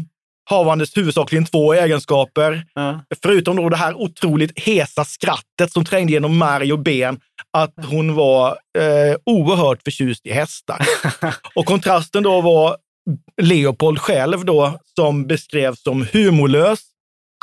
havandes 0.50 0.98
huvudsakligen 0.98 1.46
två 1.46 1.74
egenskaper. 1.74 2.64
Förutom 3.24 3.56
då 3.56 3.70
det 3.70 3.76
här 3.78 3.94
otroligt 3.94 4.60
hesa 4.60 5.06
skrattet 5.06 5.72
som 5.72 5.86
trängde 5.86 6.14
genom 6.14 6.38
märg 6.38 6.74
och 6.74 6.80
ben, 6.80 7.20
att 7.54 7.74
hon 7.86 8.16
var 8.16 8.48
eh, 8.80 9.16
oerhört 9.26 9.84
förtjust 9.84 10.26
i 10.26 10.32
hästar. 10.34 10.80
och 11.56 11.66
kontrasten 11.66 12.24
då 12.24 12.42
var 12.42 12.78
Leopold 13.42 14.00
själv 14.00 14.46
då, 14.46 14.80
som 14.96 15.28
beskrevs 15.28 15.84
som 15.84 16.08
humorlös 16.14 16.80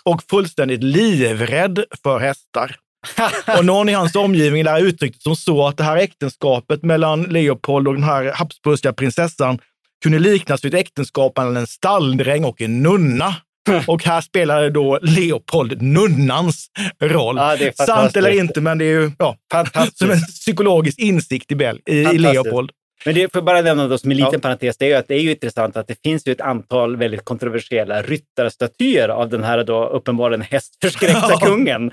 och 0.05 0.23
fullständigt 0.31 0.83
livrädd 0.83 1.85
för 2.03 2.19
hästar. 2.19 2.77
Och 3.59 3.65
någon 3.65 3.89
i 3.89 3.93
hans 3.93 4.15
omgivning 4.17 4.65
där 4.65 4.81
uttryckte 4.81 5.23
som 5.23 5.37
så 5.37 5.67
att 5.67 5.77
det 5.77 5.85
här 5.85 5.97
äktenskapet 5.97 6.83
mellan 6.83 7.23
Leopold 7.23 7.89
och 7.89 7.95
den 7.95 8.03
här 8.03 8.33
habsburgska 8.35 8.93
prinsessan 8.93 9.59
kunde 10.03 10.19
liknas 10.19 10.65
vid 10.65 10.75
ett 10.75 10.81
äktenskap 10.81 11.37
mellan 11.37 11.57
en 11.57 11.67
stalldräng 11.67 12.45
och 12.45 12.63
en 12.63 12.83
nunna. 12.83 13.37
Och 13.87 14.05
här 14.05 14.21
spelade 14.21 14.71
då 14.71 14.99
Leopold 15.03 15.83
nunnans 15.83 16.67
roll. 17.01 17.37
Ja, 17.37 17.57
Sant 17.87 18.17
eller 18.17 18.41
inte, 18.41 18.61
men 18.61 18.79
det 18.79 18.85
är 18.85 19.01
ju 19.01 19.13
ja, 19.19 19.37
som 19.95 20.11
en 20.11 20.21
psykologisk 20.21 20.99
insikt 20.99 21.53
i, 21.53 21.55
Bel- 21.55 21.81
i, 21.87 21.95
i. 21.95 22.19
Leopold. 22.19 22.71
Men 23.07 23.15
det 23.15 23.33
får 23.33 23.43
bara 23.43 23.61
nämna 23.63 23.89
då 23.89 23.99
som 23.99 24.11
en 24.11 24.17
liten 24.17 24.31
Ja. 24.33 24.39
parentes, 24.39 24.77
det 24.79 24.85
är 24.85 24.89
ju 24.89 24.95
att 24.95 25.09
det 25.09 25.15
är 25.15 25.21
ju 25.21 25.31
intressant 25.31 25.77
att 25.77 25.89
det 25.89 25.97
finns 26.03 26.29
ju 26.29 26.33
ett 26.33 26.41
antal 26.41 26.97
väldigt 26.97 27.25
kontroversiella 27.25 28.03
ryttarstatyer 28.03 29.09
av 29.09 29.29
den 29.29 29.45
här 29.45 29.65
då 29.65 29.87
uppenbarligen 29.89 30.43
hästförskräckta 30.43 31.27
Ja. 31.31 31.39
kungen. 31.39 31.91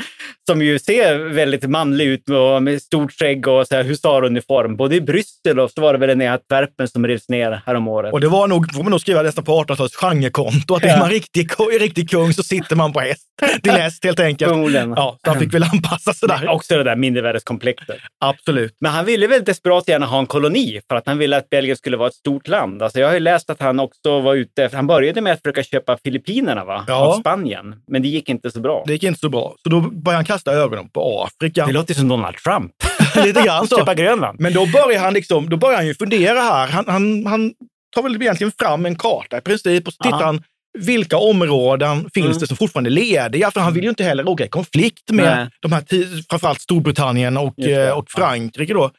Som 0.49 0.61
ju 0.61 0.79
ser 0.79 1.17
väldigt 1.17 1.69
manlig 1.69 2.05
ut 2.05 2.29
och 2.29 2.63
med 2.63 2.81
stort 2.81 3.11
skägg 3.11 3.47
och 3.47 3.67
så 3.67 3.75
här 3.75 3.83
husaruniform. 3.83 4.75
Både 4.77 4.95
i 4.95 5.01
Bryssel 5.01 5.59
och 5.59 5.71
så 5.71 5.81
var 5.81 5.93
det 5.93 5.99
väl 5.99 6.09
den 6.09 6.21
i 6.21 6.27
Antwerpen 6.27 6.87
som 6.87 7.07
revs 7.07 7.29
ner 7.29 7.61
häromåret. 7.65 8.13
Och 8.13 8.21
det 8.21 8.27
var 8.27 8.47
nog, 8.47 8.73
får 8.73 8.83
man 8.83 8.91
nog 8.91 9.01
skriva 9.01 9.21
nästan 9.21 9.43
på 9.43 9.63
1800-talets 9.63 9.95
genrekonto, 9.95 10.75
att 10.75 10.83
är 10.83 10.87
Ja. 10.87 10.99
man 10.99 11.09
riktig, 11.09 11.49
riktig 11.79 12.09
kung 12.09 12.33
så 12.33 12.43
sitter 12.43 12.75
man 12.75 12.93
på 12.93 12.99
häst. 12.99 13.27
Till 13.63 13.71
häst 13.71 14.03
helt 14.05 14.19
enkelt. 14.19 14.51
Förmodligen. 14.51 14.93
Ja, 14.95 15.17
så 15.25 15.31
han 15.31 15.39
fick 15.39 15.53
väl 15.53 15.63
anpassa 15.63 16.13
sig 16.13 16.27
där. 16.29 16.47
Också 16.49 16.77
det 16.77 16.83
där 16.83 16.95
mindervärdeskomplexet. 16.95 17.97
Absolut. 18.25 18.75
Men 18.79 18.91
han 18.91 19.05
ville 19.05 19.27
väl 19.27 19.43
desperat 19.43 19.87
gärna 19.87 20.05
ha 20.05 20.19
en 20.19 20.25
koloni 20.25 20.81
för 20.91 20.95
att 20.95 21.07
han 21.07 21.17
ville 21.17 21.37
att 21.37 21.49
Belgien 21.49 21.77
skulle 21.77 21.97
vara 21.97 22.07
ett 22.07 22.13
stort 22.13 22.47
land. 22.47 22.81
Alltså 22.83 22.99
jag 22.99 23.07
har 23.07 23.13
ju 23.13 23.19
läst 23.19 23.49
att 23.49 23.61
han 23.61 23.79
också 23.79 24.19
var 24.19 24.35
ute, 24.35 24.69
han 24.73 24.87
började 24.87 25.21
med 25.21 25.33
att 25.33 25.41
försöka 25.41 25.63
köpa 25.63 25.97
Filippinerna 26.03 26.65
va? 26.65 26.85
Ja. 26.87 26.93
av 26.95 27.19
Spanien, 27.19 27.75
men 27.87 28.01
det 28.01 28.07
gick 28.07 28.29
inte 28.29 28.51
så 28.51 28.59
bra. 28.59 28.83
Det 28.87 28.93
gick 28.93 29.03
inte 29.03 29.19
så 29.19 29.29
bra. 29.29 29.55
Så 29.63 29.69
då 29.69 29.81
började 29.81 30.17
han 30.17 30.25
kasta 30.25 30.51
ögonen 30.51 30.89
på 30.89 31.23
Afrika. 31.23 31.65
Det 31.65 31.71
låter 31.71 31.93
som 31.93 32.07
Donald 32.07 32.37
Trump. 32.37 32.71
Lite 33.25 33.41
grann 33.41 33.67
så. 33.67 33.77
Köpa 33.77 33.93
Grönland. 33.93 34.39
Men 34.39 34.53
då 34.53 34.65
börjar 34.65 34.99
han, 34.99 35.13
liksom, 35.13 35.49
då 35.49 35.57
börjar 35.57 35.77
han 35.77 35.87
ju 35.87 35.95
fundera 35.95 36.39
här. 36.39 36.67
Han, 36.67 36.85
han, 36.87 37.25
han 37.25 37.53
tar 37.95 38.03
väl 38.03 38.21
egentligen 38.21 38.51
fram 38.59 38.85
en 38.85 38.95
karta 38.95 39.37
i 39.37 39.41
princip 39.41 39.87
och 39.87 39.93
så 39.93 40.03
tittar 40.03 40.23
han 40.23 40.43
vilka 40.79 41.17
områden 41.17 42.09
finns 42.13 42.25
Mm. 42.25 42.37
det 42.39 42.47
som 42.47 42.57
fortfarande 42.57 42.89
är 42.89 42.91
lediga? 42.91 43.51
För 43.51 43.59
han 43.59 43.73
vill 43.73 43.83
ju 43.83 43.89
inte 43.89 44.03
heller 44.03 44.27
åka 44.29 44.45
i 44.45 44.47
konflikt 44.49 45.11
med 45.11 45.37
Nej. 45.37 45.47
de 45.61 45.71
här, 45.71 45.83
framförallt 46.29 46.61
Storbritannien 46.61 47.37
och, 47.37 47.59
eh, 47.59 47.97
och. 47.97 48.11
Frankrike. 48.11 48.73
Då. 48.73 48.91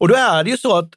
Och 0.00 0.08
då 0.08 0.14
är 0.14 0.44
det 0.44 0.50
ju 0.50 0.56
så 0.56 0.78
att 0.78 0.90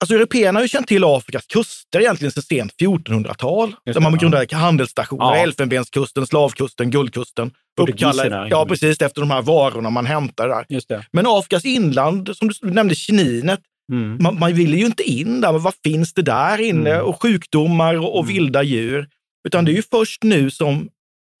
Alltså, 0.00 0.14
européerna 0.14 0.58
har 0.58 0.64
ju 0.64 0.68
känt 0.68 0.86
till 0.88 1.04
Afrikas 1.04 1.46
kuster 1.46 2.00
egentligen 2.00 2.32
sedan 2.32 2.42
sent 2.42 2.72
1400-tal. 2.80 3.68
Just 3.86 3.94
Där 3.94 4.00
man 4.00 4.18
grundade 4.18 4.56
handelsstationer, 4.56 5.24
Ja. 5.24 5.36
Elfenbenskusten, 5.36 6.26
Slavkusten, 6.26 6.90
Guldkusten. 6.90 7.50
Uppkallade- 7.80 8.48
Ja, 8.50 8.66
precis 8.66 9.00
efter 9.02 9.20
de 9.20 9.30
här 9.30 9.42
varorna 9.42 9.90
man 9.90 10.06
hämtar 10.06 10.48
där. 10.48 10.66
Men 11.12 11.24
Afrikas 11.28 11.64
inland, 11.64 12.36
som 12.36 12.48
du 12.48 12.70
nämnde, 12.70 12.94
kininet, 12.94 13.60
Mm. 13.92 14.18
man, 14.20 14.38
man 14.38 14.54
vill 14.54 14.74
ju 14.74 14.86
inte 14.86 15.02
in 15.02 15.40
där. 15.40 15.52
Men 15.52 15.62
vad 15.62 15.74
finns 15.84 16.12
det 16.14 16.22
där 16.22 16.60
inne? 16.60 16.90
Mm. 16.90 17.04
Och 17.06 17.22
sjukdomar 17.22 17.94
och, 17.94 18.14
och 18.18 18.24
Mm. 18.24 18.34
vilda 18.34 18.62
djur. 18.62 19.08
Utan 19.48 19.64
det 19.64 19.72
är 19.72 19.74
ju 19.76 19.82
först 19.90 20.22
nu 20.22 20.50
som 20.50 20.88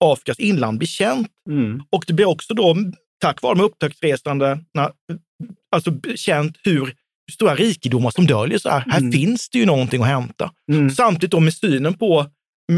Afrikas 0.04 0.38
inland 0.38 0.78
blir 0.78 0.88
känt. 0.88 1.28
Mm. 1.50 1.82
Och 1.90 2.04
det 2.06 2.12
blir 2.12 2.26
också 2.28 2.54
då, 2.54 2.76
tack 3.20 3.42
vare 3.42 3.54
de 3.54 3.60
upptäcktsresande, 3.64 4.58
alltså 5.76 5.90
känt 6.16 6.56
hur 6.64 6.94
stora 7.32 7.54
rikedomar 7.54 8.10
som 8.10 8.26
döljer 8.26 8.58
sig 8.58 8.70
här. 8.72 8.84
Här 8.90 8.98
Mm. 8.98 9.12
finns 9.12 9.48
det 9.48 9.58
ju 9.58 9.66
någonting 9.66 10.02
att 10.02 10.08
hämta. 10.08 10.50
Mm. 10.72 10.90
Samtidigt 10.90 11.30
då 11.30 11.40
med 11.40 11.54
synen 11.54 11.94
på, 11.94 12.26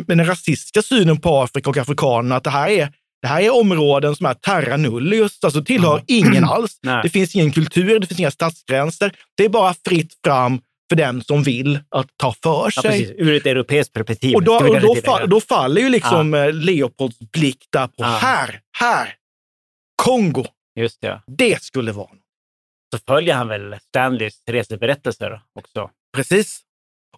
med 0.06 0.18
den 0.18 0.26
rasistiska 0.26 0.82
synen 0.82 1.16
på 1.20 1.42
Afrika 1.42 1.70
och 1.70 1.76
afrikanerna, 1.76 2.36
att 2.36 2.44
det 2.44 2.50
här 2.50 2.68
är, 2.70 2.92
det 3.22 3.28
här 3.28 3.40
är 3.42 3.54
områden 3.60 4.16
som 4.16 4.26
är 4.26 4.34
terra 4.34 4.76
nullius, 4.76 5.38
alltså 5.44 5.64
tillhör 5.64 6.02
ingen 6.06 6.44
alls. 6.48 6.78
Nej. 6.82 7.00
Det 7.02 7.08
finns 7.08 7.34
ingen 7.34 7.52
kultur, 7.52 8.00
det 8.00 8.06
finns 8.06 8.20
inga 8.20 8.30
stadsgränser. 8.30 9.12
Det 9.36 9.44
är 9.44 9.48
bara 9.48 9.74
fritt 9.88 10.12
fram 10.24 10.60
för 10.88 10.96
den 10.96 11.22
som 11.24 11.42
vill 11.42 11.78
att 11.88 12.06
ta 12.16 12.34
för 12.42 12.72
Ja, 12.76 12.82
sig. 12.82 12.90
precis. 12.90 13.10
Ur 13.18 13.34
ett 13.34 13.46
europeiskt 13.46 13.92
perspektiv. 13.92 14.34
och 14.34 14.42
då, 14.42 14.54
och 14.54 14.62
då, 14.64 14.94
tillägga. 14.94 15.00
fa- 15.00 15.26
då 15.26 15.40
faller 15.40 15.80
ju 15.80 15.88
liksom 15.88 16.34
eh, 16.34 16.52
Leopolds 16.52 17.18
blick 17.18 17.64
där 17.72 17.86
på 17.86 17.94
Ja. 17.96 18.06
här, 18.06 18.60
här, 18.78 19.14
Kongo. 20.02 20.44
Just 20.80 21.00
det. 21.00 21.20
Det 21.26 21.62
skulle 21.62 21.92
vara 21.92 22.06
något. 22.08 22.18
Så 22.98 23.02
följer 23.06 23.34
han 23.34 23.48
väl 23.48 23.76
Stanleys 23.88 24.42
reseberättelser 24.46 25.40
också? 25.54 25.90
Precis. 26.16 26.60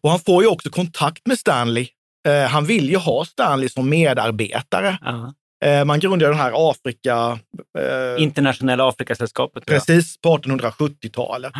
Och 0.00 0.10
han 0.10 0.20
får 0.20 0.42
ju 0.42 0.48
också 0.48 0.70
kontakt 0.70 1.26
med 1.26 1.38
Stanley. 1.38 1.88
Eh, 2.28 2.48
han 2.48 2.64
vill 2.64 2.90
ju 2.90 2.96
ha 2.96 3.24
Stanley 3.24 3.68
som 3.68 3.88
medarbetare. 3.88 4.98
Ja. 5.02 5.34
Eh, 5.64 5.84
man 5.84 6.00
grundade 6.00 6.32
den 6.32 6.40
här 6.40 6.70
Afrika... 6.70 7.38
Eh, 7.78 8.22
Internationella 8.22 8.88
Afrikasällskapet. 8.88 9.66
precis 9.66 10.20
på 10.20 10.36
1870-talet. 10.36 11.52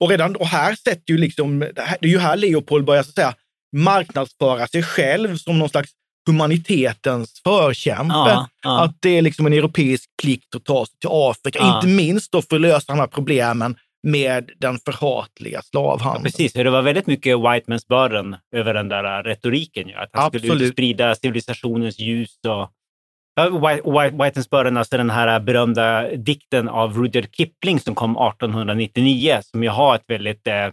Och 0.00 0.10
redan 0.10 0.36
och 0.36 0.46
här 0.46 0.74
sätter 0.74 1.12
ju 1.12 1.18
liksom, 1.18 1.58
det 1.58 1.98
är 2.00 2.06
ju 2.06 2.18
här 2.18 2.36
Leopold 2.36 2.84
börjar 2.84 3.02
så 3.02 3.08
att 3.08 3.14
säga 3.14 3.34
marknadsföra 3.76 4.66
sig 4.66 4.82
själv 4.82 5.36
som 5.36 5.58
någon 5.58 5.68
slags 5.68 5.90
humanitetens 6.28 7.40
förkämpe. 7.44 8.14
Ja, 8.14 8.48
ja. 8.62 8.84
Att 8.84 8.96
det 9.00 9.18
är 9.18 9.22
liksom 9.22 9.46
en 9.46 9.52
europeisk 9.52 10.10
plikt 10.22 10.54
att 10.54 10.64
ta 10.64 10.86
sig 10.86 10.98
till 10.98 11.10
Afrika. 11.12 11.58
Ja. 11.58 11.76
Inte 11.76 11.88
minst 11.88 12.32
då 12.32 12.42
för 12.42 12.56
att 12.56 12.62
lösa 12.62 12.92
de 12.92 12.98
här 12.98 13.06
problemen 13.06 13.76
med 14.02 14.50
den 14.58 14.78
förhatliga 14.78 15.62
slavhandeln. 15.62 16.24
Precis, 16.24 16.52
det 16.52 16.70
var 16.70 16.82
väldigt 16.82 17.06
mycket 17.06 17.38
Whitemans 17.38 17.86
burden 17.86 18.36
över 18.56 18.74
den 18.74 18.88
där 18.88 19.22
retoriken. 19.22 19.88
Ju. 19.88 19.94
Att 19.94 20.10
han 20.12 20.30
skulle 20.30 20.52
Absolut. 20.52 20.72
sprida 20.72 21.14
civilisationens 21.14 21.98
ljus. 21.98 22.38
Och... 22.48 22.70
Ja, 23.34 23.50
White, 23.50 23.90
White, 23.90 24.24
Whitemans 24.24 24.50
burden, 24.50 24.76
alltså 24.76 24.96
den 24.96 25.10
här 25.10 25.40
berömda 25.40 26.16
dikten 26.16 26.68
av 26.68 26.98
Rudyard 26.98 27.28
Kipling 27.32 27.80
som 27.80 27.94
kom 27.94 28.10
1899, 28.10 29.38
som 29.42 29.62
ju 29.62 29.68
har 29.68 29.94
ett 29.94 30.04
väldigt, 30.08 30.46
eh, 30.46 30.66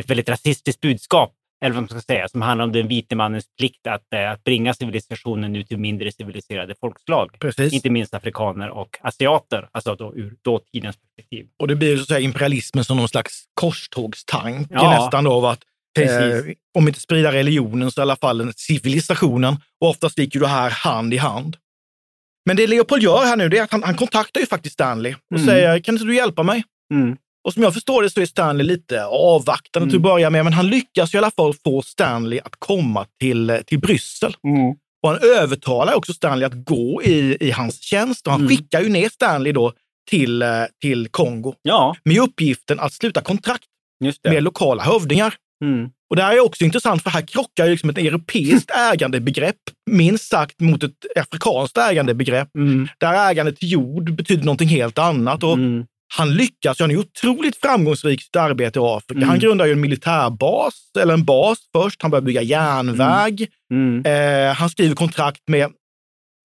ett 0.00 0.10
väldigt 0.10 0.28
rasistiskt 0.28 0.80
budskap, 0.80 1.32
eller 1.64 1.74
vad 1.74 1.82
man 1.82 1.88
ska 1.88 2.00
säga, 2.00 2.28
som 2.28 2.42
handlar 2.42 2.64
om 2.64 2.72
den 2.72 2.88
vite 2.88 3.16
mannens 3.16 3.44
plikt 3.58 3.86
att, 3.86 4.12
eh, 4.14 4.30
att 4.30 4.44
bringa 4.44 4.74
civilisationen 4.74 5.56
ut 5.56 5.68
till 5.68 5.78
mindre 5.78 6.12
civiliserade 6.12 6.74
folkslag. 6.80 7.36
Precis. 7.40 7.72
Inte 7.72 7.90
minst 7.90 8.14
afrikaner 8.14 8.68
och 8.70 8.98
asiater, 9.02 9.68
alltså 9.72 9.94
då 9.94 10.14
ur 10.16 10.34
dåtidens 10.42 10.96
perspektiv. 10.96 11.46
Och 11.58 11.68
det 11.68 11.76
blir 11.76 11.96
så 11.96 12.02
att 12.02 12.08
säga 12.08 12.20
imperialismen 12.20 12.84
som 12.84 12.96
någon 12.96 13.08
slags 13.08 13.44
korstågstanke 13.54 14.74
Ja. 14.74 14.90
nästan 15.00 15.24
då 15.24 15.32
av 15.32 15.44
att 15.44 15.60
eh, 15.98 16.06
om 16.78 16.88
inte 16.88 17.00
sprida 17.00 17.32
religionen 17.32 17.90
så 17.90 18.00
i 18.00 18.02
alla 18.02 18.16
fall 18.16 18.52
civilisationen. 18.56 19.56
Och 19.80 19.88
oftast 19.88 20.18
gick 20.18 20.34
ju 20.34 20.40
det 20.40 20.46
här 20.48 20.70
hand 20.70 21.14
i 21.14 21.16
hand. 21.16 21.56
Men 22.46 22.56
det 22.56 22.66
Leopold 22.66 23.02
gör 23.02 23.24
här 23.24 23.36
nu, 23.36 23.48
det 23.48 23.58
är 23.58 23.62
att 23.62 23.72
han, 23.72 23.82
han 23.82 23.94
kontaktar 23.94 24.40
ju 24.40 24.46
faktiskt 24.46 24.72
Stanley 24.72 25.14
och 25.14 25.36
Mm. 25.36 25.46
säger, 25.46 25.78
kan 25.80 25.94
inte 25.94 26.04
du 26.04 26.14
hjälpa 26.16 26.42
mig? 26.42 26.64
Mm. 26.94 27.16
Och 27.46 27.52
som 27.54 27.62
jag 27.62 27.74
förstår 27.74 28.02
det 28.02 28.10
så 28.10 28.20
är 28.20 28.26
Stanley 28.26 28.66
lite 28.66 29.04
avvaktande 29.04 29.88
till 29.90 29.96
att 29.96 30.02
Mm. 30.04 30.12
börja 30.12 30.30
med, 30.30 30.44
men 30.44 30.52
han 30.52 30.66
lyckas 30.68 31.14
i 31.14 31.18
alla 31.18 31.30
fall 31.30 31.54
få 31.64 31.82
Stanley 31.82 32.40
att 32.44 32.54
komma 32.58 33.06
till, 33.20 33.58
till 33.66 33.78
Bryssel. 33.78 34.34
Mm. 34.44 34.74
Och 35.02 35.08
han 35.10 35.18
övertalar 35.38 35.94
också 35.94 36.12
Stanley 36.12 36.44
att 36.46 36.64
gå 36.64 37.02
i, 37.02 37.36
i 37.40 37.50
hans 37.50 37.80
tjänst 37.82 38.26
och 38.26 38.32
han 38.32 38.40
Mm. 38.40 38.48
skickar 38.56 38.80
ju 38.80 38.88
ner 38.88 39.08
Stanley 39.08 39.52
då 39.52 39.72
till, 40.10 40.42
eh, 40.42 40.48
till 40.80 41.08
Kongo 41.08 41.54
Ja, 41.62 41.96
med 42.04 42.18
uppgiften 42.18 42.80
att 42.80 42.92
sluta 42.92 43.20
kontrakt 43.20 43.64
med 44.24 44.42
lokala 44.42 44.82
hövdingar. 44.82 45.34
Mm. 45.64 45.88
Och 46.10 46.16
det 46.16 46.22
här 46.22 46.32
är 46.36 46.44
också 46.44 46.64
intressant 46.64 47.02
för 47.02 47.10
här 47.10 47.22
krockar 47.22 47.64
ju 47.64 47.70
liksom 47.70 47.90
ett 47.90 47.98
europeiskt 47.98 48.70
ägandebegrepp 48.92 49.56
minst 49.90 50.28
sagt 50.28 50.60
mot 50.60 50.82
ett 50.82 50.92
afrikanskt 51.16 51.78
ägandebegrepp. 51.78 52.48
Mm. 52.56 52.88
Där 52.98 53.30
ägandet 53.30 53.56
till 53.58 53.70
jord 53.72 54.14
betyder 54.14 54.44
någonting 54.44 54.68
helt 54.68 54.98
annat. 54.98 55.42
Och 55.42 55.52
Mm. 55.54 55.84
Han 56.18 56.34
lyckas, 56.34 56.80
han 56.80 56.90
är 56.90 56.96
otroligt 56.96 57.56
framgångsrik 57.56 58.20
i 58.20 58.24
sitt 58.24 58.36
arbete 58.36 58.78
i 58.78 58.82
Afrika. 58.82 59.18
Mm. 59.18 59.28
Han 59.28 59.38
grundar 59.38 59.66
ju 59.66 59.72
en 59.72 59.80
militärbas, 59.80 60.74
eller 61.00 61.14
en 61.14 61.24
bas 61.24 61.58
först. 61.76 62.02
Han 62.02 62.10
börjar 62.10 62.22
bygga 62.22 62.42
järnväg. 62.42 63.46
Mm. 63.72 64.04
Eh, 64.06 64.54
han 64.54 64.70
skriver 64.70 64.94
kontrakt 64.94 65.42
med, 65.48 65.72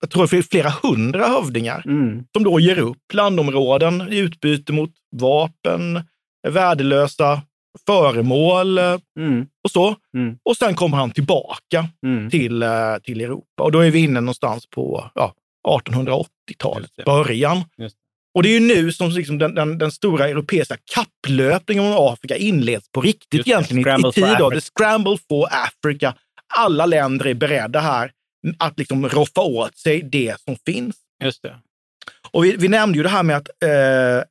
jag 0.02 0.10
tror 0.10 0.28
det 0.38 0.44
flera 0.44 0.70
hundra 0.84 1.28
hövdingar 1.28 1.84
Mm. 1.86 2.24
som 2.36 2.44
då 2.44 2.60
ger 2.60 2.80
upp 2.80 3.14
landområden 3.14 4.14
i 4.14 4.18
utbyte 4.18 4.74
mot 4.74 4.92
vapen, 5.16 6.04
värdelösa 6.48 7.42
föremål 7.86 8.78
Mm. 8.78 9.48
och 9.64 9.72
så. 9.72 9.96
Mm. 10.18 10.38
Och 10.46 10.58
sen 10.58 10.76
kommer 10.76 10.98
han 10.98 11.12
tillbaka 11.12 11.88
Mm. 12.06 12.30
till, 12.30 12.64
eh, 12.64 12.70
till 13.04 13.22
Europa. 13.22 13.64
Och 13.64 13.72
då 13.72 13.80
är 13.80 13.92
vi 13.92 14.00
inne 14.00 14.22
någonstans 14.22 14.66
på 14.70 15.12
ja, 15.16 15.34
1880-talets 15.68 16.82
Just 16.82 16.96
det. 16.98 17.04
början. 17.04 17.64
Just 17.78 17.98
Och 18.36 18.44
det 18.44 18.50
är 18.50 18.54
ju 18.54 18.60
nu 18.60 18.92
som 18.92 19.10
liksom 19.10 19.38
den, 19.38 19.56
den, 19.56 19.78
den 19.78 19.92
stora 19.92 20.30
europeiska 20.30 20.78
kapplöpningen 20.96 21.84
om 21.84 22.14
Afrika 22.14 22.36
inleds 22.36 22.92
på 22.92 23.02
riktigt 23.02 23.48
Just 23.48 23.48
egentligen 23.48 23.80
i, 23.80 23.84
Scramble 23.84 24.10
i 24.10 24.14
tid. 24.14 24.38
Då. 24.40 24.52
The 24.52 24.62
scramble 24.62 25.18
for 25.28 25.48
Africa. 25.52 26.14
Alla 26.56 26.86
länder 26.86 27.28
är 27.28 27.34
beredda 27.34 27.80
här 27.80 28.12
att 28.60 28.80
liksom 28.80 29.10
roffa 29.10 29.42
åt 29.42 29.78
sig 29.78 30.02
det 30.02 30.42
som 30.42 30.56
finns. 30.66 30.96
Just 31.24 31.44
det. 31.44 31.56
Och 32.32 32.46
vi, 32.46 32.56
vi 32.56 32.68
nämnde 32.68 32.98
ju 32.98 33.04
det 33.04 33.10
här 33.10 33.24
med 33.24 33.38
att 33.38 33.48
eh, 33.64 34.28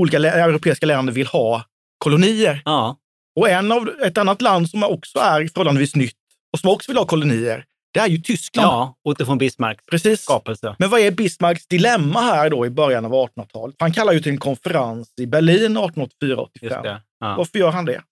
olika 0.00 0.18
europeiska 0.18 0.86
länder 0.86 1.12
vill 1.12 1.26
ha 1.26 1.64
kolonier. 1.98 2.62
Ja. 2.64 2.96
Och 3.40 3.48
en 3.48 3.72
av, 3.72 3.90
ett 4.02 4.18
annat 4.18 4.42
land 4.42 4.70
som 4.70 4.82
också 4.82 5.18
är 5.18 5.48
förhållandevis 5.48 5.96
nytt 5.96 6.16
och 6.52 6.58
som 6.60 6.70
också 6.70 6.90
vill 6.90 6.98
ha 6.98 7.04
kolonier, 7.04 7.64
det 7.92 8.00
är 8.00 8.06
ju 8.06 8.18
Tyskland. 8.18 8.94
ja, 9.04 9.24
von 9.26 9.38
Bismarcks 9.38 9.84
Precis. 9.86 10.20
skapelse. 10.20 10.76
Men 10.78 10.90
vad 10.90 11.00
är 11.00 11.10
Bismarcks 11.10 11.66
dilemma 11.66 12.20
här 12.20 12.50
då 12.50 12.66
i 12.66 12.70
början 12.70 13.04
av 13.04 13.12
1800-talet? 13.12 13.76
Han 13.78 13.92
kallar 13.92 14.12
ju 14.12 14.20
till 14.20 14.32
en 14.32 14.38
konferens 14.38 15.12
i 15.20 15.26
Berlin 15.26 15.78
1884-85. 15.78 16.48
Just 16.60 16.82
det. 16.82 17.02
Ja. 17.20 17.34
Varför 17.36 17.58
gör 17.58 17.70
han 17.70 17.84
det? 17.84 18.02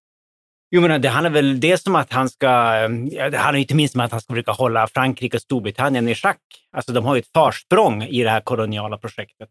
Jo, 0.71 0.81
men 0.81 1.03
det 1.03 1.09
handlar 1.09 1.31
väl 1.31 1.61
dels 1.61 1.87
om 1.87 1.97
att 1.97 2.13
han 2.13 2.29
ska... 2.31 2.49
Det 3.31 3.39
handlar 3.39 3.57
inte 3.57 3.75
minst 3.75 3.95
om 3.95 4.01
att 4.01 4.11
han 4.11 4.21
ska 4.21 4.33
försöka 4.33 4.53
hålla 4.53 4.87
Frankrike 4.87 5.37
och 5.37 5.43
Storbritannien 5.43 6.09
i 6.09 6.15
schack. 6.15 6.41
Alltså, 6.77 6.93
de 6.93 7.05
har 7.05 7.15
ju 7.15 7.19
ett 7.19 7.33
försprång 7.33 8.03
i 8.03 8.23
det 8.23 8.31
här 8.31 8.41
koloniala 8.41 8.99
projektet. 8.99 9.49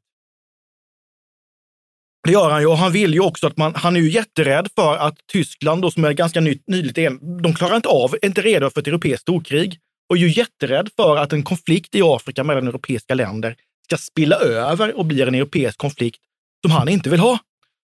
Det 2.23 2.31
gör 2.31 2.49
han 2.49 2.61
ju 2.61 2.67
och 2.67 2.77
han 2.77 2.91
vill 2.91 3.13
ju 3.13 3.19
också 3.19 3.47
att 3.47 3.57
man, 3.57 3.75
han 3.75 3.95
är 3.95 3.99
ju 3.99 4.09
jätterädd 4.09 4.67
för 4.75 4.97
att 4.97 5.17
Tyskland 5.31 5.81
då 5.81 5.91
som 5.91 6.05
är 6.05 6.13
ganska 6.13 6.39
nytt, 6.39 6.67
nyligt, 6.67 6.95
de 7.43 7.53
klarar 7.53 7.75
inte 7.75 7.89
av, 7.89 8.15
är 8.21 8.25
inte 8.25 8.41
redo 8.41 8.69
för 8.69 8.81
ett 8.81 8.87
europeiskt 8.87 9.21
storkrig 9.21 9.79
och 10.09 10.15
är 10.17 10.19
ju 10.21 10.29
jätterädd 10.29 10.89
för 10.95 11.17
att 11.17 11.33
en 11.33 11.43
konflikt 11.43 11.95
i 11.95 12.01
Afrika 12.03 12.43
mellan 12.43 12.67
europeiska 12.67 13.13
länder 13.13 13.55
ska 13.85 13.97
spilla 13.97 14.35
över 14.35 14.97
och 14.97 15.05
bli 15.05 15.21
en 15.21 15.35
europeisk 15.35 15.77
konflikt 15.77 16.19
som 16.65 16.71
han 16.71 16.89
inte 16.89 17.09
vill 17.09 17.19
ha. 17.19 17.39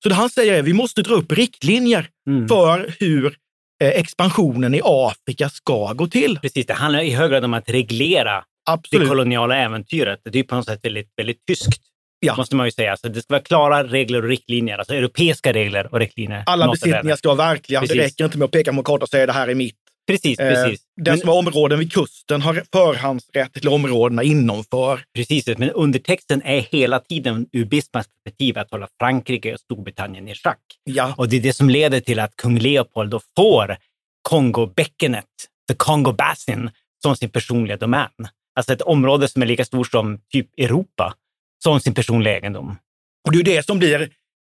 Så 0.04 0.10
det 0.10 0.16
han 0.16 0.30
säger 0.30 0.54
är 0.54 0.62
vi 0.62 0.74
måste 0.74 1.02
dra 1.02 1.14
upp 1.14 1.32
riktlinjer 1.32 2.08
Mm. 2.30 2.48
för 2.48 2.96
hur 3.00 3.26
eh, 3.84 3.88
expansionen 3.90 4.76
i 4.76 4.82
Afrika 4.84 5.50
ska 5.50 5.94
gå 5.94 6.08
till. 6.08 6.40
Precis, 6.42 6.66
det 6.66 6.74
handlar 6.74 7.02
i 7.02 7.10
hög 7.14 7.32
grad 7.32 7.46
om 7.46 7.54
att 7.54 7.70
reglera 7.70 8.34
det 8.34 8.44
Absolut. 8.74 9.08
koloniala 9.10 9.56
äventyret. 9.58 10.20
Det 10.24 10.40
är 10.40 10.44
på 10.44 10.56
något 10.56 10.66
sätt 10.66 10.80
väldigt, 10.84 11.10
väldigt 11.18 11.46
tyskt, 11.48 11.82
Ja. 12.20 12.36
måste 12.38 12.56
man 12.56 12.68
ju 12.68 12.72
säga. 12.72 12.98
Så 12.98 13.08
det 13.08 13.22
ska 13.22 13.34
vara 13.34 13.42
klara 13.44 13.84
regler 13.84 14.22
och 14.24 14.30
riktlinjer, 14.30 14.78
alltså 14.78 14.94
europeiska 14.94 15.54
regler 15.54 15.94
och 15.94 16.00
riktlinjer. 16.00 16.44
Alla 16.46 16.66
det 16.66 16.72
besittningar 16.72 17.16
ska 17.16 17.28
vara 17.36 17.38
verkliga. 17.50 17.80
Precis. 17.80 17.98
Det 17.98 18.04
räcker 18.04 18.26
inte 18.26 18.38
med 18.38 18.46
att 18.46 18.52
peka 18.52 18.72
på 18.72 18.78
en 18.78 18.84
karta 18.84 19.04
och 19.04 19.10
säga 19.10 19.26
det 19.26 19.34
här 19.34 19.48
är 19.48 19.56
mitt. 19.56 19.76
Precis, 20.10 20.40
Eh, 20.40 20.54
precis. 20.54 20.82
Den 21.02 21.18
som 21.18 21.30
har 21.30 21.38
områden 21.38 21.80
vid 21.80 21.94
kusten 21.94 22.42
har 22.42 22.64
förhandsrätt 22.72 23.54
till 23.54 23.68
områdena 23.68 24.24
innanför. 24.24 25.02
Precis, 25.16 25.48
men 25.58 25.70
undertexten 25.70 26.42
är 26.42 26.60
hela 26.60 27.00
tiden 27.00 27.48
ur 27.52 27.66
Bismarcks 27.66 28.10
perspektiv 28.10 28.58
att 28.58 28.72
hålla 28.72 28.88
Frankrike 29.00 29.54
och 29.54 29.60
Storbritannien 29.60 30.28
i 30.28 30.36
schack. 30.36 30.60
Ja, 30.84 31.14
Och 31.18 31.30
det 31.30 31.38
är 31.38 31.42
det 31.42 31.54
som 31.54 31.70
leder 31.70 32.00
till 32.00 32.20
att 32.20 32.36
kung 32.36 32.60
Leopold 32.60 33.12
då 33.12 33.22
får 33.38 33.78
Kongobäckenet, 34.22 35.26
the 35.70 35.76
Congo 35.78 36.12
Basin, 36.12 36.70
som 37.02 37.16
sin 37.16 37.30
personliga 37.30 37.78
domän. 37.78 38.10
Alltså 38.56 38.74
ett 38.74 38.82
område 38.82 39.28
som 39.28 39.42
är 39.42 39.46
lika 39.46 39.66
stort 39.66 39.88
som 39.92 40.22
typ 40.32 40.48
Europa, 40.60 41.14
som 41.64 41.80
sin 41.80 41.94
personliga 41.94 42.36
egendom. 42.38 42.78
och 43.26 43.32
det 43.32 43.36
är 43.36 43.38
ju 43.38 43.56
det 43.56 43.66
som 43.66 43.80
blir, 43.80 44.02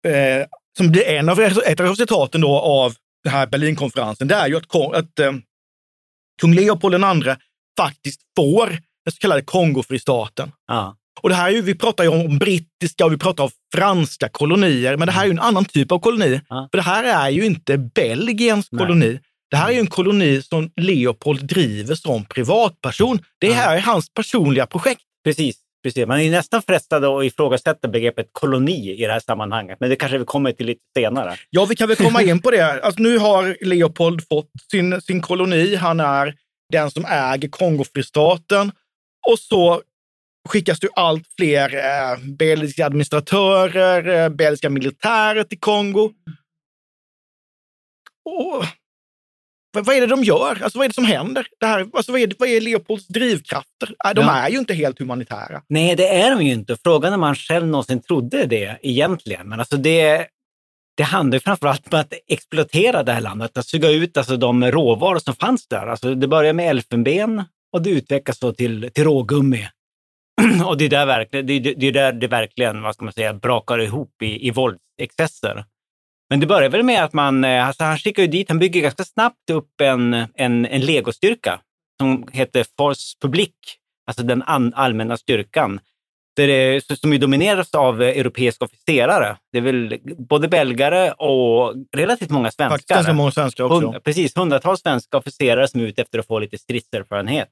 eh, 0.06 0.46
som 0.76 0.90
blir 0.90 1.08
en 1.08 1.28
av, 1.28 1.40
ett 1.40 1.80
av 1.80 1.86
resultaten 1.86 2.40
då 2.40 2.58
av 2.58 2.94
den 3.24 3.32
här 3.32 3.46
Berlinkonferensen. 3.46 4.28
Det 4.28 4.34
är 4.34 4.48
ju 4.48 4.56
att, 4.56 4.74
att 4.74 5.18
eh, 5.18 5.32
kung 6.40 6.54
Leopold 6.54 6.94
II 6.94 7.34
faktiskt 7.78 8.20
får 8.36 8.66
den 9.04 9.12
så 9.12 9.18
kallade 9.18 9.42
Kongofristaten. 9.42 10.52
Ja, 10.66 10.96
Och 11.22 11.28
det 11.28 11.34
här 11.34 11.48
är 11.48 11.52
ju, 11.52 11.62
vi 11.62 11.74
pratar 11.74 12.04
ju 12.04 12.10
om 12.10 12.38
brittiska 12.38 13.04
och 13.04 13.12
vi 13.12 13.16
pratar 13.18 13.44
om 13.44 13.50
franska 13.74 14.28
kolonier, 14.28 14.96
men 14.96 15.06
det 15.06 15.12
här 15.12 15.22
är 15.22 15.26
ju 15.26 15.32
en 15.32 15.38
annan 15.38 15.64
typ 15.64 15.92
av 15.92 15.98
koloni. 15.98 16.40
Ja. 16.48 16.68
För 16.70 16.78
det 16.78 16.82
här 16.84 17.04
är 17.04 17.30
ju 17.30 17.44
inte 17.46 17.78
Belgiens 17.78 18.68
Nej. 18.72 18.78
koloni. 18.78 19.20
Det 19.50 19.56
här 19.56 19.68
är 19.68 19.72
ju 19.72 19.80
en 19.80 19.86
koloni 19.86 20.42
som 20.42 20.70
Leopold 20.76 21.46
driver 21.46 21.94
som 21.94 22.24
privatperson. 22.24 23.18
Det 23.40 23.52
här 23.52 23.76
är 23.76 23.80
hans 23.80 24.14
personliga 24.14 24.66
projekt. 24.66 25.02
precis 25.24 25.56
precis. 25.88 26.08
Man 26.08 26.20
är 26.20 26.30
nästan 26.30 26.62
frestad 26.62 27.04
att 27.04 27.24
ifrågasätta 27.24 27.88
begreppet 27.88 28.28
koloni 28.32 29.02
i 29.02 29.06
det 29.06 29.12
här 29.12 29.20
sammanhanget, 29.20 29.80
men 29.80 29.90
det 29.90 29.96
kanske 29.96 30.18
vi 30.18 30.24
kommer 30.24 30.52
till 30.52 30.66
lite 30.66 30.80
senare. 30.96 31.36
Ja, 31.50 31.64
vi 31.64 31.76
kan 31.76 31.88
väl 31.88 31.96
komma 31.96 32.22
in 32.22 32.42
på 32.42 32.50
det. 32.50 32.84
Alltså, 32.84 33.02
nu 33.02 33.18
har 33.18 33.56
Leopold 33.60 34.28
fått 34.28 34.50
sin, 34.70 35.00
sin 35.00 35.20
koloni. 35.20 35.74
Han 35.74 36.00
är 36.00 36.34
den 36.72 36.90
som 36.90 37.04
äger 37.04 37.48
Kongofristaten. 37.48 38.72
Och 39.30 39.38
så 39.38 39.82
skickas 40.48 40.80
det 40.80 40.88
allt 40.96 41.26
fler 41.36 41.74
eh, 41.74 42.18
belgiska 42.38 42.86
administratörer, 42.86 44.24
eh, 44.24 44.28
belgiska 44.28 44.70
militärer 44.70 45.44
till 45.44 45.60
Kongo. 45.60 46.12
Och 48.24 48.64
vad, 49.78 49.86
vad 49.86 49.96
är 49.96 50.00
det 50.00 50.06
de 50.06 50.24
gör? 50.24 50.62
Alltså 50.62 50.78
vad 50.78 50.84
är 50.84 50.88
det 50.88 50.94
som 50.94 51.04
händer? 51.04 51.46
Det 51.60 51.66
här, 51.66 51.86
alltså, 51.92 52.12
vad, 52.12 52.20
är, 52.20 52.32
vad 52.38 52.48
är 52.48 52.60
Leopolds 52.60 53.06
drivkrafter? 53.08 53.94
Äh, 54.06 54.14
De 54.14 54.20
Ja. 54.20 54.36
är 54.36 54.50
ju 54.50 54.58
inte 54.58 54.74
helt 54.74 54.98
humanitära. 54.98 55.62
Nej, 55.68 55.96
det 55.96 56.08
är 56.08 56.30
de 56.30 56.42
ju 56.44 56.52
inte. 56.52 56.76
Frågan 56.84 57.12
är 57.12 57.14
om 57.14 57.20
man 57.20 57.34
själv 57.34 57.66
någonsin 57.66 58.02
trodde 58.02 58.46
det 58.46 58.78
egentligen. 58.82 59.48
Men 59.48 59.58
alltså 59.60 59.76
det, 59.76 60.26
det 60.96 61.02
handlar 61.02 61.36
ju 61.36 61.40
framförallt 61.40 61.92
om 61.94 62.00
att 62.00 62.12
exploatera 62.26 63.02
det 63.02 63.12
här 63.12 63.20
landet, 63.20 63.58
att 63.58 63.66
suga 63.66 63.90
ut 63.90 64.16
alltså 64.16 64.36
de 64.36 64.64
råvaror 64.70 65.18
som 65.18 65.34
fanns 65.34 65.68
där. 65.68 65.86
Alltså 65.86 66.14
det 66.14 66.28
börjar 66.28 66.52
med 66.52 66.70
elfenben 66.70 67.44
och 67.72 67.82
det 67.82 67.90
utvecklas 67.90 68.38
då 68.38 68.52
till, 68.52 68.90
till 68.94 69.04
rågummi. 69.04 69.68
och 70.66 70.76
det 70.78 70.84
är 70.84 70.88
där, 70.88 71.06
verkligen, 71.06 71.46
det, 71.46 71.52
är- 71.52 71.74
det 71.74 71.86
är 71.86 71.92
där 71.92 72.12
det 72.12 72.26
verkligen 72.28 72.82
vad 72.82 72.94
ska 72.94 73.04
man 73.04 73.12
säga, 73.12 73.34
brakar 73.34 73.78
ihop 73.80 74.22
i, 74.22 74.46
i 74.48 74.50
våldsexcesser. 74.50 75.64
Men 76.30 76.40
det 76.40 76.46
börjar 76.46 76.68
väl 76.68 76.82
med 76.82 77.04
att 77.04 77.12
man, 77.12 77.44
eh, 77.44 77.66
alltså 77.66 77.84
han 77.84 77.98
skickar 77.98 78.22
ju 78.22 78.28
dit, 78.28 78.48
han 78.48 78.58
bygger 78.58 78.80
ganska 78.80 79.04
snabbt 79.04 79.50
upp 79.50 79.80
en, 79.80 80.14
en, 80.34 80.66
en 80.66 80.80
legostyrka 80.80 81.60
som 82.00 82.28
heter 82.32 82.64
Force 82.78 83.16
Public, 83.22 83.50
alltså 84.06 84.22
den 84.22 84.42
an, 84.42 84.72
allmänna 84.74 85.16
styrkan. 85.16 85.80
Där 86.36 86.46
det, 86.46 86.98
som 86.98 87.12
ju 87.12 87.18
domineras 87.18 87.74
av 87.74 88.02
eh, 88.02 88.08
europeiska 88.08 88.64
officerare. 88.64 89.36
Det 89.52 89.58
är 89.58 89.62
väl 89.62 89.98
både 90.18 90.48
belgare 90.48 91.12
och 91.12 91.74
relativt 91.96 92.30
många 92.30 92.44
Faktiskt 92.44 92.56
svenskar. 92.56 92.94
ganska 92.94 93.12
många 93.12 93.30
svenskar 93.30 93.64
också. 93.64 93.86
Hund, 93.86 94.04
precis, 94.04 94.36
hundratals 94.36 94.80
svenska 94.80 95.16
officerare 95.16 95.68
som 95.68 95.80
är 95.80 95.84
ute 95.84 96.02
efter 96.02 96.18
att 96.18 96.26
få 96.26 96.38
lite 96.38 96.58
stridserfarenhet. 96.58 97.48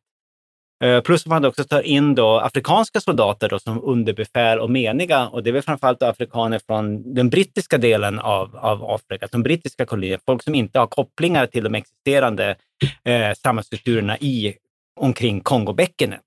Eh, 0.84 1.00
plus 1.00 1.22
att 1.22 1.26
man 1.26 1.44
också 1.44 1.64
tar 1.64 1.82
in 1.82 2.14
då 2.14 2.38
afrikanska 2.38 3.00
soldater 3.00 3.48
då 3.48 3.58
som 3.58 3.84
underbefäl 3.84 4.58
och 4.58 4.70
meniga. 4.70 5.28
Och 5.28 5.42
det 5.42 5.50
är 5.50 5.52
väl 5.52 5.62
framförallt 5.62 6.02
afrikaner 6.02 6.60
från 6.66 7.14
den 7.14 7.30
brittiska 7.30 7.78
delen 7.78 8.18
av, 8.18 8.56
av 8.56 8.84
Afrika, 8.84 9.28
de 9.32 9.42
brittiska 9.42 9.86
kolonierna. 9.86 10.22
Folk 10.26 10.42
som 10.42 10.54
inte 10.54 10.78
har 10.78 10.86
kopplingar 10.86 11.46
till 11.46 11.64
de 11.64 11.74
existerande 11.74 12.56
eh, 13.04 13.34
samhällsstrukturerna 13.42 14.18
i 14.18 14.54
omkring 15.00 15.40
Kongobäckenet. 15.40 16.20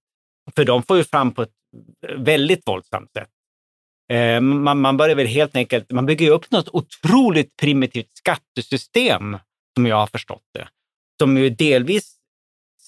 För 0.56 0.66
de 0.66 0.84
får 0.84 0.98
ju 0.98 1.04
fram 1.04 1.32
på 1.32 1.42
ett 1.42 1.54
väldigt 2.18 2.68
våldsamt 2.68 3.12
sätt. 3.14 3.30
Eh, 4.12 4.42
man, 4.42 4.82
man 4.82 4.98
börjar 4.98 5.16
väl 5.16 5.28
helt 5.28 5.56
enkelt, 5.56 5.92
man 5.92 6.06
bygger 6.06 6.26
ju 6.26 6.32
upp 6.32 6.52
något 6.52 6.70
otroligt 6.70 7.58
primitivt 7.58 8.18
skattesystem, 8.18 9.38
som 9.76 9.86
jag 9.86 9.96
har 9.96 10.08
förstått 10.08 10.44
det, 10.54 10.68
som 11.20 11.38
ju 11.38 11.50
delvis 11.50 12.19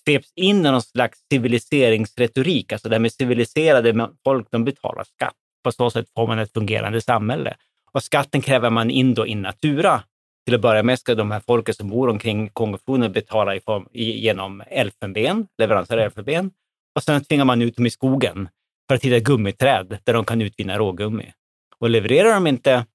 sveps 0.07 0.31
in 0.35 0.57
i 0.59 0.61
någon 0.61 0.81
slags 0.81 1.19
civiliseringsretorik, 1.31 2.71
alltså 2.71 2.89
det 2.89 2.95
här 2.95 2.99
med 2.99 3.13
civiliserade 3.13 4.09
folk, 4.23 4.47
de 4.51 4.65
betalar 4.65 5.03
skatt. 5.03 5.35
På 5.63 5.71
så 5.71 5.89
sätt 5.89 6.05
får 6.15 6.27
man 6.27 6.39
ett 6.39 6.53
fungerande 6.53 7.01
samhälle. 7.01 7.55
Och 7.91 8.03
skatten 8.03 8.41
kräver 8.41 8.69
man 8.69 8.89
in 8.89 9.13
då 9.13 9.25
in 9.27 9.41
natura. 9.41 10.03
Till 10.45 10.55
att 10.55 10.61
börja 10.61 10.83
med 10.83 10.99
ska 10.99 11.15
de 11.15 11.31
här 11.31 11.41
folken 11.47 11.75
som 11.75 11.89
bor 11.89 12.09
omkring 12.09 12.49
Kongofloden 12.49 13.11
betala 13.11 13.55
i 13.55 13.59
form, 13.59 13.87
genom 13.93 14.63
elfenben, 14.67 15.47
leveranser 15.57 15.97
av 15.97 16.03
elfenben. 16.03 16.51
Och 16.95 17.03
sen 17.03 17.23
tvingar 17.23 17.45
man 17.45 17.61
ut 17.61 17.75
dem 17.75 17.85
i 17.85 17.89
skogen 17.89 18.49
för 18.87 18.95
att 18.95 19.03
hitta 19.03 19.19
gummiträd 19.19 19.97
där 20.03 20.13
de 20.13 20.25
kan 20.25 20.41
utvinna 20.41 20.77
rågummi. 20.77 21.31
Och 21.79 21.89
levererar 21.89 22.33
de 22.33 22.47
inte 22.47 22.85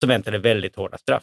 så 0.00 0.06
väntar 0.06 0.32
det 0.32 0.38
väldigt 0.38 0.76
hårda 0.76 0.98
straff. 0.98 1.22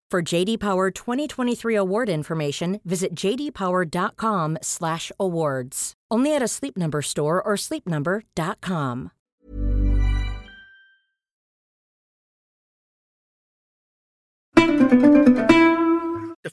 For 0.11 0.33
JD 0.33 0.59
Power 0.59 0.91
2023 0.91 1.77
award 1.77 2.09
information, 2.09 2.79
visit 2.83 3.15
jdpower.com/awards. 3.15 5.93
Only 6.13 6.35
at 6.35 6.41
a 6.41 6.47
Sleep 6.47 6.77
Number 6.77 7.01
store 7.01 7.41
or 7.41 7.55
sleepnumber.com. 7.55 9.09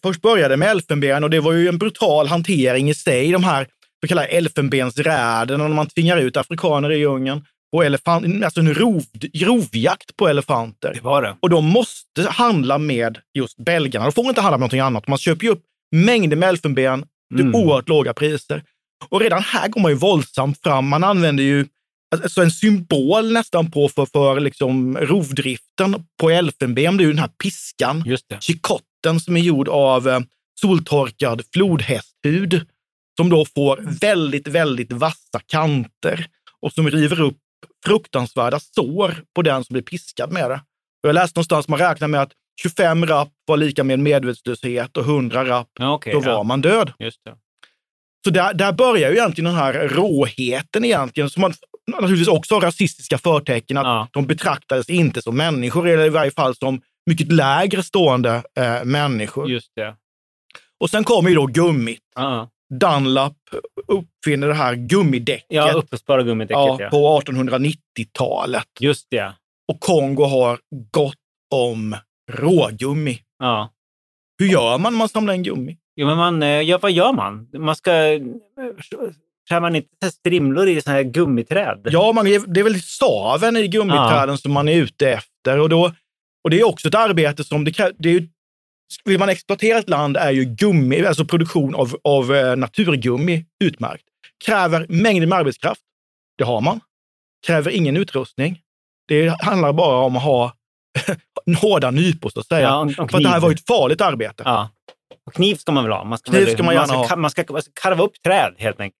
Först 0.02 0.22
började 0.22 0.56
med 0.56 0.68
elfenben 0.68 1.24
och 1.24 1.30
det 1.30 1.40
var 1.40 1.52
ju 1.52 1.68
en 1.68 1.78
brutal 1.78 2.26
hantering 2.26 2.90
i 2.90 2.94
sig, 2.94 3.32
de 3.32 3.44
här 3.44 3.66
så 4.00 4.08
kallade 4.08 4.28
elfenbensräderna, 4.28 5.68
när 5.68 5.74
man 5.74 5.86
tvingar 5.86 6.16
ut 6.16 6.36
afrikaner 6.36 6.92
i 6.92 6.98
djungeln 6.98 7.44
på 7.72 7.82
elefant, 7.82 8.44
alltså 8.44 8.60
en 8.60 8.74
rov, 8.74 9.04
rovjakt 9.34 10.16
på 10.16 10.28
elefanter. 10.28 10.92
Det 10.94 11.00
var 11.00 11.22
det. 11.22 11.36
Och 11.40 11.50
de 11.50 11.64
måste 11.66 12.28
handla 12.28 12.78
med 12.78 13.18
just 13.34 13.56
belgarna. 13.56 14.04
De 14.04 14.12
får 14.12 14.26
inte 14.26 14.40
handla 14.40 14.56
med 14.56 14.60
någonting 14.60 14.80
annat. 14.80 15.08
Man 15.08 15.18
köper 15.18 15.44
ju 15.44 15.50
upp 15.52 15.62
mängder 15.96 16.36
med 16.36 16.48
elfenben 16.48 17.06
till 17.36 17.40
Mm. 17.46 17.54
oerhört 17.54 17.88
låga 17.88 18.14
priser. 18.14 18.62
Och 19.08 19.20
redan 19.20 19.42
här 19.42 19.68
går 19.68 19.80
man 19.80 19.90
ju 19.90 19.96
våldsamt 19.96 20.62
fram. 20.62 20.88
Man 20.88 21.04
använder 21.04 21.44
ju 21.44 21.66
alltså 22.14 22.42
en 22.42 22.50
symbol 22.50 23.32
nästan 23.32 23.70
på 23.70 23.88
för, 23.88 24.06
för 24.06 24.40
liksom 24.40 24.96
rovdriften 24.98 26.04
på 26.20 26.30
elfenben. 26.30 26.96
Det 26.96 27.02
är 27.02 27.06
ju 27.06 27.12
den 27.12 27.18
här 27.20 27.30
piskan, 27.42 28.04
chikotten 28.40 29.20
som 29.20 29.36
är 29.36 29.40
gjord 29.40 29.68
av 29.68 30.08
eh, 30.08 30.20
soltorkad 30.60 31.42
flodhästhud. 31.52 32.66
Som 33.16 33.28
då 33.28 33.44
får 33.44 33.98
väldigt, 34.00 34.48
väldigt 34.48 34.92
vassa 34.92 35.40
kanter 35.46 36.26
och 36.60 36.72
som 36.72 36.90
river 36.90 37.20
upp 37.20 37.36
fruktansvärda 37.86 38.60
sår 38.60 39.14
på 39.34 39.42
den 39.42 39.64
som 39.64 39.74
blir 39.74 39.82
piskad 39.82 40.32
med 40.32 40.50
det. 40.50 40.60
Jag 41.00 41.14
läste 41.14 41.38
någonstans 41.38 41.68
man 41.68 41.78
räknar 41.78 42.08
med 42.08 42.22
att 42.22 42.32
25 42.62 43.06
rapp 43.06 43.28
var 43.46 43.56
lika 43.56 43.84
med 43.84 43.98
medvetslöshet 43.98 44.96
och 44.96 45.04
100 45.04 45.44
rapp, 45.48 45.68
Ja, 45.78 45.92
okej, 45.94 46.12
då 46.12 46.22
ja. 46.24 46.36
var 46.36 46.44
man 46.44 46.60
död. 46.60 46.92
Så 48.24 48.30
där, 48.30 48.54
där 48.54 48.72
börjar 48.72 49.10
ju 49.10 49.16
egentligen 49.16 49.44
den 49.50 49.60
här 49.62 49.72
råheten 49.88 50.84
egentligen, 50.84 51.30
som 51.30 51.40
man 51.40 51.52
naturligtvis 51.92 52.28
också 52.28 52.54
har 52.54 52.60
rasistiska 52.60 53.18
förtecken, 53.18 53.76
att 53.76 53.84
Ja. 53.84 54.08
de 54.12 54.26
betraktades 54.26 54.90
inte 54.90 55.22
som 55.22 55.36
människor, 55.36 55.88
eller 55.88 56.06
i 56.06 56.08
varje 56.08 56.30
fall 56.30 56.56
som 56.56 56.80
mycket 57.10 57.32
lägre 57.32 57.82
stående 57.82 58.42
eh, 58.58 58.84
människor. 58.84 59.50
Just 59.50 59.72
det. 59.76 59.96
Och 60.80 60.90
sen 60.90 61.04
kommer 61.04 61.28
ju 61.30 61.36
då 61.36 61.46
gummit. 61.46 62.00
Ja, 62.14 62.50
Dunlap 62.74 63.36
uppfinner 63.86 64.48
det 64.48 64.54
här 64.54 64.74
gummidäcket 64.74 65.46
ja 65.48 65.72
uppspara 65.72 66.22
gummidäcket. 66.22 66.56
ja, 66.58 66.76
Ja, 66.80 66.88
på 66.90 67.20
1890-talet. 67.20 68.66
Just 68.80 69.06
det. 69.10 69.32
Och 69.72 69.80
Kongo 69.80 70.24
har 70.24 70.58
gott 70.90 71.14
om 71.54 71.96
rågummi. 72.32 73.18
Ja. 73.38 73.70
Hur 74.38 74.46
gör 74.46 74.78
man 74.78 74.92
när 74.92 74.98
man 74.98 75.08
samlar 75.08 75.34
in 75.34 75.42
gummi? 75.42 75.76
Jo, 75.96 76.06
men 76.06 76.16
man, 76.16 76.42
eh, 76.42 76.48
ja, 76.48 76.78
vad 76.82 76.92
gör 76.92 77.12
man? 77.12 77.48
Man 77.58 77.76
ska... 77.76 77.92
eh, 77.92 78.20
Skär 79.48 79.60
man 79.60 79.76
inte 79.76 80.10
strimlor 80.10 80.68
i 80.68 80.80
såna 80.80 80.96
här 80.96 81.02
gummiträd? 81.02 81.88
Ja, 81.90 82.12
man, 82.12 82.24
det 82.24 82.60
är 82.60 82.64
väl 82.64 82.82
staven 82.82 83.56
i 83.56 83.68
gummiträden 83.68 84.38
som 84.38 84.52
man 84.52 84.68
är 84.68 84.76
ute 84.76 85.10
efter. 85.10 85.58
Och 85.58 85.68
då 85.68 85.92
Och 86.44 86.50
det 86.50 86.60
är 86.60 86.64
också 86.66 86.88
ett 86.88 86.94
arbete 86.94 87.44
som 87.44 87.64
det. 87.64 87.92
Det 87.98 88.08
är 88.10 88.28
vill 89.04 89.18
man 89.18 89.28
exploatera 89.28 89.78
ett 89.78 89.88
land 89.88 90.16
är 90.16 90.30
ju 90.30 90.44
gummi, 90.44 91.06
alltså 91.06 91.24
produktion 91.24 91.74
av, 91.74 91.96
av 92.04 92.34
eh, 92.34 92.56
naturgummi 92.56 93.44
utmärkt. 93.64 94.04
Kräver 94.44 94.86
mängder 94.88 95.26
med 95.26 95.38
arbetskraft. 95.38 95.80
Det 96.38 96.44
har 96.44 96.60
man. 96.60 96.80
Kräver 97.46 97.70
ingen 97.70 97.96
utrustning. 97.96 98.60
Det 99.08 99.28
handlar 99.42 99.72
bara 99.72 99.96
om 100.04 100.16
att 100.16 100.22
ha 100.22 100.52
hårda 101.60 101.90
nypor, 101.90 102.30
så 102.30 102.40
att 102.40 102.46
säga. 102.46 102.60
Ja, 102.62 102.78
och- 102.80 102.98
och 102.98 103.10
För 103.10 103.20
det 103.20 103.28
här 103.28 103.40
var 103.40 103.50
ju 103.50 103.54
ett 103.54 103.66
farligt 103.66 104.00
arbete. 104.00 104.42
Ja. 104.46 104.70
Och 105.26 105.34
kniv 105.34 105.54
ska 105.56 105.72
man 105.72 105.84
väl 105.84 105.92
ha? 105.92 106.04
Man 106.04 106.18
ska, 106.18 106.32
Kniv 106.32 106.46
ska 106.46 106.62
man 106.62 106.74
gärna 106.74 106.86
ska, 106.86 106.96
ha. 106.96 107.16
Man 107.16 107.30
ska, 107.30 107.44
man 107.50 107.62
ska 107.62 107.70
karva 107.82 108.04
upp 108.04 108.22
träd 108.24 108.54
helt 108.58 108.80
enkelt. 108.80 108.98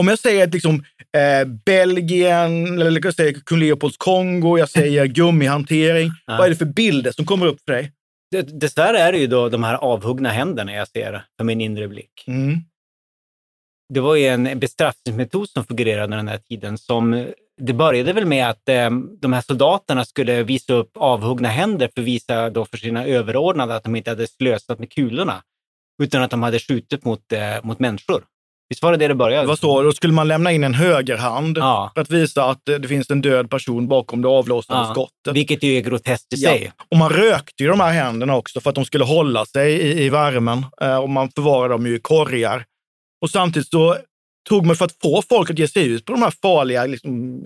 Om 0.00 0.08
jag 0.08 0.18
säger 0.18 0.46
att 0.46 0.52
liksom, 0.54 0.74
eh, 1.16 1.48
Belgien, 1.66 2.80
eller 2.80 3.00
jag 3.04 3.14
säger 3.14 3.32
kung 3.32 3.58
Leopolds 3.58 3.96
Kongo, 3.96 4.58
jag 4.58 4.68
säger 4.70 5.06
gummihantering. 5.18 6.10
Ja. 6.26 6.36
Vad 6.36 6.46
är 6.46 6.50
det 6.50 6.56
för 6.56 6.64
bilder 6.64 7.12
som 7.12 7.24
kommer 7.26 7.46
upp 7.46 7.58
för 7.66 7.72
dig? 7.72 7.92
Det- 8.30 8.60
Dessvärre 8.60 8.98
är 8.98 9.12
det 9.12 9.18
ju 9.18 9.26
då 9.26 9.48
de 9.48 9.62
här 9.64 9.74
avhuggna 9.74 10.28
händerna 10.28 10.72
jag 10.72 10.88
ser 10.88 11.24
för 11.36 11.44
min 11.44 11.60
inre 11.60 11.88
blick. 11.88 12.24
Mm. 12.26 12.54
Det 13.94 14.00
var 14.00 14.16
ju 14.16 14.26
en 14.26 14.58
bestraffningsmetod 14.58 15.48
som 15.48 15.64
fungerade 15.64 16.04
under 16.04 16.16
den 16.16 16.28
här 16.28 16.38
tiden. 16.38 16.78
Som, 16.78 17.26
det 17.60 17.72
började 17.72 18.12
väl 18.12 18.26
med 18.26 18.50
att 18.50 18.68
eh, 18.68 18.90
de 19.20 19.32
här 19.32 19.40
soldaterna 19.40 20.04
skulle 20.04 20.42
visa 20.42 20.72
upp 20.72 20.90
avhuggna 20.96 21.48
händer 21.48 21.90
för 21.94 22.00
att 22.00 22.06
visa 22.06 22.50
då 22.50 22.64
för 22.64 22.76
sina 22.76 23.04
överordnade 23.06 23.74
att 23.76 23.84
de 23.84 23.96
inte 23.96 24.10
hade 24.10 24.26
slösat 24.26 24.78
med 24.78 24.92
kulorna, 24.92 25.42
utan 26.02 26.22
att 26.22 26.30
de 26.30 26.42
hade 26.42 26.58
skjutit 26.58 27.04
mot, 27.04 27.32
eh, 27.32 27.56
mot 27.62 27.78
människor. 27.78 28.24
Visst 28.70 28.82
var 28.82 28.92
det 28.92 28.98
det 28.98 29.08
det 29.08 29.14
började? 29.14 29.42
Det 29.42 29.46
var 29.48 29.56
så, 29.56 29.82
då 29.82 29.92
skulle 29.92 30.12
man 30.12 30.28
lämna 30.28 30.52
in 30.52 30.64
en 30.64 30.74
högerhand 30.74 31.58
Ja. 31.58 31.90
för 31.94 32.00
att 32.00 32.10
visa 32.10 32.44
att 32.44 32.60
det 32.64 32.88
finns 32.88 33.10
en 33.10 33.20
död 33.20 33.50
person 33.50 33.88
bakom 33.88 34.22
det 34.22 34.28
avlossade 34.28 34.80
Ja, 34.80 34.92
skottet. 34.94 35.36
Vilket 35.36 35.62
ju 35.62 35.76
är 35.76 35.80
groteskt 35.80 36.32
i 36.32 36.36
Ja. 36.36 36.50
sig. 36.50 36.72
Och 36.90 36.96
man 36.96 37.10
rökte 37.10 37.62
ju 37.62 37.68
de 37.68 37.80
här 37.80 37.92
händerna 37.92 38.36
också 38.36 38.60
för 38.60 38.70
att 38.70 38.74
de 38.76 38.84
skulle 38.84 39.04
hålla 39.04 39.46
sig 39.46 39.72
i, 39.72 40.04
i 40.04 40.08
värmen. 40.08 40.66
Eh, 40.80 40.96
och 40.96 41.10
man 41.10 41.30
förvarade 41.30 41.74
dem 41.74 41.86
ju 41.86 41.96
i 41.96 42.00
korgar. 42.00 42.64
Och 43.22 43.30
samtidigt 43.30 43.68
så 43.68 43.96
tog 44.48 44.66
man 44.66 44.76
för 44.76 44.84
att 44.84 44.96
få 45.02 45.22
folk 45.28 45.50
att 45.50 45.58
ge 45.58 45.68
sig 45.68 45.86
ut 45.86 46.04
på 46.04 46.12
de 46.12 46.22
här 46.22 46.34
farliga 46.42 46.84
liksom, 46.86 47.40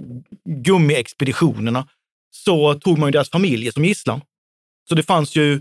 gummiexpeditionerna, 0.48 1.86
så 2.30 2.74
tog 2.74 2.98
man 2.98 3.08
ju 3.08 3.12
deras 3.12 3.30
familjer 3.30 3.72
som 3.72 3.84
gisslan. 3.84 4.20
Så 4.88 4.94
det 4.94 5.02
fanns 5.02 5.36
ju, 5.36 5.60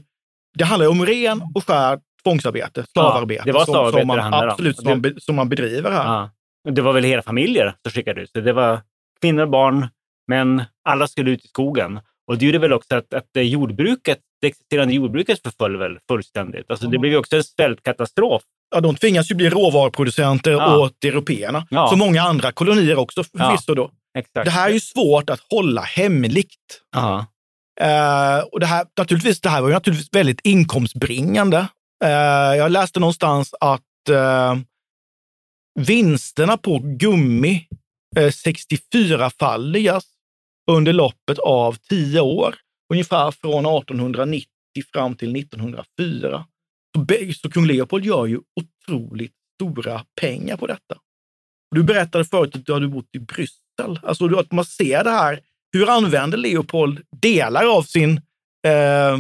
det 0.58 0.64
handlar 0.64 0.86
ju 0.86 0.92
om 0.92 1.06
ren 1.06 1.42
och 1.56 1.68
skär 1.68 2.00
tvångsarbete, 2.24 2.86
slavarbete. 2.94 3.44
det 3.46 3.52
var 3.52 3.66
som, 3.66 3.92
som 3.92 4.08
man. 4.08 4.34
Absolut, 4.34 4.76
som, 4.76 4.86
man, 4.86 5.14
som 5.18 5.36
man 5.36 5.50
bedriver 5.50 5.92
här. 5.92 6.06
Ja. 6.06 6.30
Det 6.72 6.82
var 6.82 6.94
väl 6.94 7.04
hela 7.04 7.22
familjer 7.22 7.76
som 7.84 7.92
skickade 7.92 8.22
ut. 8.22 8.32
Det 8.34 8.54
var 8.54 8.82
kvinnor, 9.22 9.46
barn, 9.46 9.88
män. 10.28 10.64
Alla 10.90 11.08
skulle 11.08 11.32
ut 11.32 11.46
i 11.46 11.48
skogen. 11.48 12.00
Och 12.28 12.38
det 12.38 12.46
gjorde 12.46 12.60
väl 12.60 12.74
också 12.74 12.96
att, 12.96 13.14
att 13.14 13.30
jordbruket, 13.34 14.20
det 14.42 14.48
existerande 14.48 14.94
jordbruket 14.94 15.42
förföll 15.44 15.78
väl 15.78 15.98
fullständigt. 16.08 16.72
Alltså 16.72 16.88
det 16.88 16.98
blev 16.98 17.12
ju 17.12 17.18
också 17.18 17.36
en 17.36 17.44
svältkatastrof. 17.44 18.42
Ja, 18.76 18.82
de 18.82 18.96
tvingas 18.96 19.32
ju 19.32 19.36
bli 19.36 19.50
råvaruproducenter 19.50 20.52
Ja. 20.52 20.78
åt 20.78 21.04
européerna. 21.04 21.68
Ja. 21.70 21.88
Som 21.88 22.00
många 22.00 22.22
andra 22.22 22.52
kolonier 22.52 23.00
också 23.00 23.24
förvisso 23.24 23.74
då. 23.76 23.92
Exakt. 24.18 24.46
Det 24.46 24.52
här 24.52 24.70
är 24.70 24.74
ju 24.74 24.80
svårt 24.80 25.30
att 25.30 25.40
hålla 25.50 25.82
hemligt. 25.82 26.82
Ja. 26.96 27.26
Eh, 27.82 28.40
och 28.52 28.60
det 28.60 28.66
här, 28.66 28.86
naturligtvis, 28.98 29.42
det 29.42 29.50
här 29.50 29.62
var 29.62 29.68
ju 29.68 29.74
naturligtvis 29.74 30.10
väldigt 30.12 30.40
inkomstbringande. 30.44 31.66
Eh, 32.04 32.58
jag 32.58 32.72
läste 32.72 33.00
någonstans 33.00 33.54
att 33.60 34.10
eh, 34.10 34.56
vinsterna 35.80 36.58
på 36.58 36.82
gummi 36.84 37.68
eh, 38.16 38.28
64-faldigas 38.28 40.04
under 40.72 40.94
loppet 40.94 41.40
av 41.40 41.78
tio 41.90 42.22
år. 42.22 42.56
Ungefär 42.94 43.32
från 43.32 43.66
1890 43.66 44.48
fram 44.94 45.16
till 45.16 45.36
1904. 45.36 46.46
Så, 46.96 47.06
så 47.42 47.50
kung 47.50 47.66
Leopold 47.66 48.06
gör 48.06 48.26
ju 48.26 48.40
otroligt 48.56 49.34
stora 49.56 50.06
pengar 50.22 50.58
på 50.58 50.68
detta. 50.68 50.98
Du 51.76 51.84
berättade 51.84 52.26
förut 52.26 52.56
att 52.56 52.66
du 52.66 52.74
hade 52.74 52.88
bott 52.88 53.10
i 53.16 53.20
Bryssel. 53.20 54.00
Alltså 54.04 54.40
att 54.40 54.52
man 54.52 54.66
ser 54.66 55.04
det 55.04 55.12
här. 55.12 55.40
Hur 55.72 55.90
använder 55.90 56.38
Leopold 56.38 57.02
delar 57.22 57.78
av 57.78 57.84
sin 57.84 58.22
eh, 58.68 59.18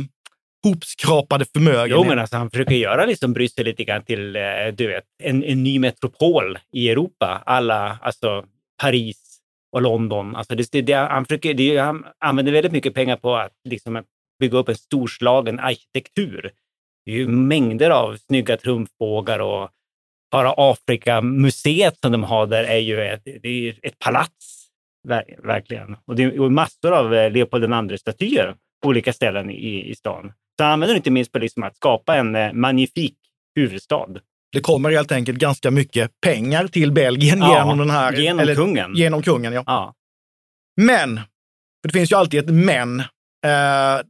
hopskrapade 0.63 1.45
förmögenhet? 1.53 1.89
Jo, 1.89 2.03
men 2.03 2.19
alltså, 2.19 2.37
han 2.37 2.49
försöker 2.49 2.75
göra 2.75 3.05
liksom 3.05 3.33
Bryssel 3.33 3.65
lite 3.65 3.83
grann 3.83 4.03
till 4.03 4.35
eh, 4.35 4.41
du 4.73 4.87
vet, 4.87 5.03
en, 5.23 5.43
en 5.43 5.63
ny 5.63 5.79
metropol 5.79 6.59
i 6.73 6.89
Europa. 6.89 7.43
Alla, 7.45 7.97
alltså 8.01 8.45
Paris 8.81 9.39
och 9.71 9.81
London. 9.81 10.35
Alltså 10.35 10.55
det, 10.55 10.81
det, 10.81 10.93
han, 10.93 11.25
försöker, 11.25 11.53
det, 11.53 11.77
han 11.77 12.05
använder 12.19 12.51
väldigt 12.51 12.71
mycket 12.71 12.93
pengar 12.93 13.15
på 13.15 13.35
att 13.35 13.53
liksom, 13.69 14.03
bygga 14.39 14.57
upp 14.57 14.69
en 14.69 14.75
storslagen 14.75 15.59
arkitektur. 15.59 16.51
Det 17.05 17.11
är 17.11 17.15
ju 17.15 17.27
mängder 17.27 17.89
av 17.89 18.17
snygga 18.17 18.57
trumfbågar 18.57 19.39
och 19.39 19.69
bara 20.31 20.53
Afrikamuseet 20.57 21.99
som 21.99 22.11
de 22.11 22.23
har 22.23 22.47
där 22.47 22.63
är 22.63 22.77
ju 22.77 23.01
ett, 23.01 23.23
det 23.25 23.49
är 23.49 23.79
ett 23.81 23.99
palats. 23.99 24.69
Ver, 25.07 25.39
verkligen. 25.43 25.97
Och 26.05 26.15
det 26.15 26.23
är 26.23 26.49
massor 26.49 26.93
av 26.93 27.13
eh, 27.13 27.31
Leopold 27.31 27.91
II-statyer 27.91 28.55
på 28.83 28.89
olika 28.89 29.13
ställen 29.13 29.49
i, 29.49 29.89
i 29.89 29.95
stan. 29.95 30.33
Så 30.57 30.63
han 30.63 30.73
använder 30.73 30.95
inte 30.95 31.11
minst 31.11 31.31
på 31.31 31.39
liksom 31.39 31.63
att 31.63 31.75
skapa 31.75 32.15
en 32.15 32.35
eh, 32.35 32.53
magnifik 32.53 33.15
huvudstad. 33.55 34.07
Det 34.51 34.59
kommer 34.59 34.91
helt 34.91 35.11
enkelt 35.11 35.37
ganska 35.37 35.71
mycket 35.71 36.11
pengar 36.21 36.67
till 36.67 36.91
Belgien 36.91 37.39
Ja, 37.39 37.57
genom 37.57 37.77
den 37.77 37.89
här... 37.89 38.13
genom 38.13 38.55
kungen. 38.55 38.95
Genom 38.95 39.21
kungen, 39.21 39.53
ja. 39.53 39.63
Ja. 39.65 39.93
Men, 40.81 41.15
för 41.81 41.87
det 41.87 41.93
finns 41.93 42.11
ju 42.11 42.15
alltid 42.15 42.39
ett 42.39 42.49
men. 42.55 42.99
Eh, 42.99 44.01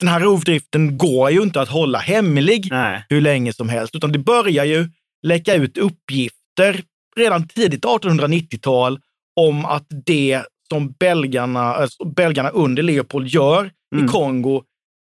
den 0.00 0.08
här 0.08 0.20
rovdriften 0.20 0.98
går 0.98 1.30
ju 1.30 1.42
inte 1.42 1.60
att 1.60 1.68
hålla 1.68 1.98
hemlig 1.98 2.68
Nej. 2.70 3.04
hur 3.08 3.20
länge 3.20 3.52
som 3.52 3.68
helst, 3.68 3.94
utan 3.94 4.12
det 4.12 4.18
börjar 4.18 4.64
ju 4.64 4.88
läcka 5.22 5.54
ut 5.54 5.78
uppgifter 5.78 6.82
redan 7.16 7.48
tidigt 7.48 7.84
1890-tal 7.84 9.00
om 9.40 9.64
att 9.64 9.86
det 10.06 10.42
som 10.68 10.92
belgarna, 10.92 11.60
alltså 11.60 12.04
belgarna 12.04 12.48
under 12.48 12.82
Leopold 12.82 13.28
gör 13.28 13.70
Mm. 13.94 14.04
i 14.04 14.08
Kongo 14.08 14.62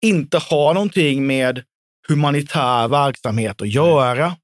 inte 0.03 0.39
har 0.39 0.75
någonting 0.75 1.27
med 1.27 1.63
humanitär 2.09 2.89
verksamhet 2.89 3.63
att 3.63 3.69
göra. 3.69 4.37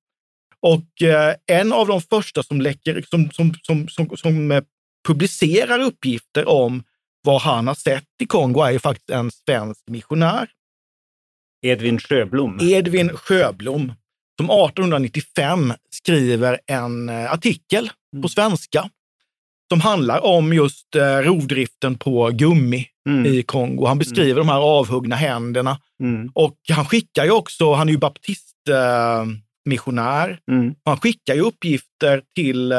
Och 0.60 1.02
eh, 1.02 1.34
en 1.46 1.72
av 1.72 1.86
de 1.86 2.00
första 2.00 2.42
som, 2.42 2.60
läcker, 2.60 3.04
som, 3.10 3.30
som, 3.30 3.54
som, 3.62 3.88
som, 3.88 4.16
som 4.16 4.50
eh, 4.50 4.62
publicerar 5.08 5.78
uppgifter 5.80 6.48
om 6.48 6.82
vad 7.22 7.42
han 7.42 7.66
har 7.66 7.74
sett 7.74 8.04
i 8.22 8.26
Kongo 8.26 8.62
är 8.62 8.70
ju 8.70 8.78
faktiskt 8.78 9.10
en 9.10 9.30
svensk 9.30 9.80
missionär. 9.86 10.48
Edvin 11.66 12.00
Sjöblom. 12.00 12.58
Edvin 12.62 13.08
Sjöblom, 13.08 13.92
som 14.36 14.50
1895 14.50 15.72
skriver 15.90 16.60
en 16.66 17.08
eh, 17.08 17.32
artikel 17.32 17.90
Mm. 18.12 18.22
på 18.22 18.28
svenska 18.28 18.90
som 19.68 19.80
handlar 19.80 20.24
om 20.24 20.52
just 20.52 20.94
eh, 20.96 21.16
rovdriften 21.16 21.98
på 21.98 22.30
gummi 22.30 22.86
Mm. 23.08 23.26
i 23.26 23.42
Kongo. 23.42 23.86
Han 23.86 23.98
beskriver 23.98 24.40
de 24.40 24.48
här 24.48 24.60
avhuggna 24.60 25.16
händerna 25.16 25.78
Mm. 26.02 26.30
och 26.34 26.56
han 26.72 26.84
skickar 26.84 27.24
ju 27.24 27.30
också, 27.30 27.72
han 27.72 27.88
är 27.88 27.92
ju 27.92 27.98
baptistmissionär, 27.98 30.30
eh. 30.30 30.36
Mm. 30.54 30.74
han 30.84 30.96
skickar 30.96 31.34
ju 31.34 31.40
uppgifter 31.40 32.22
till 32.34 32.72
eh, 32.72 32.78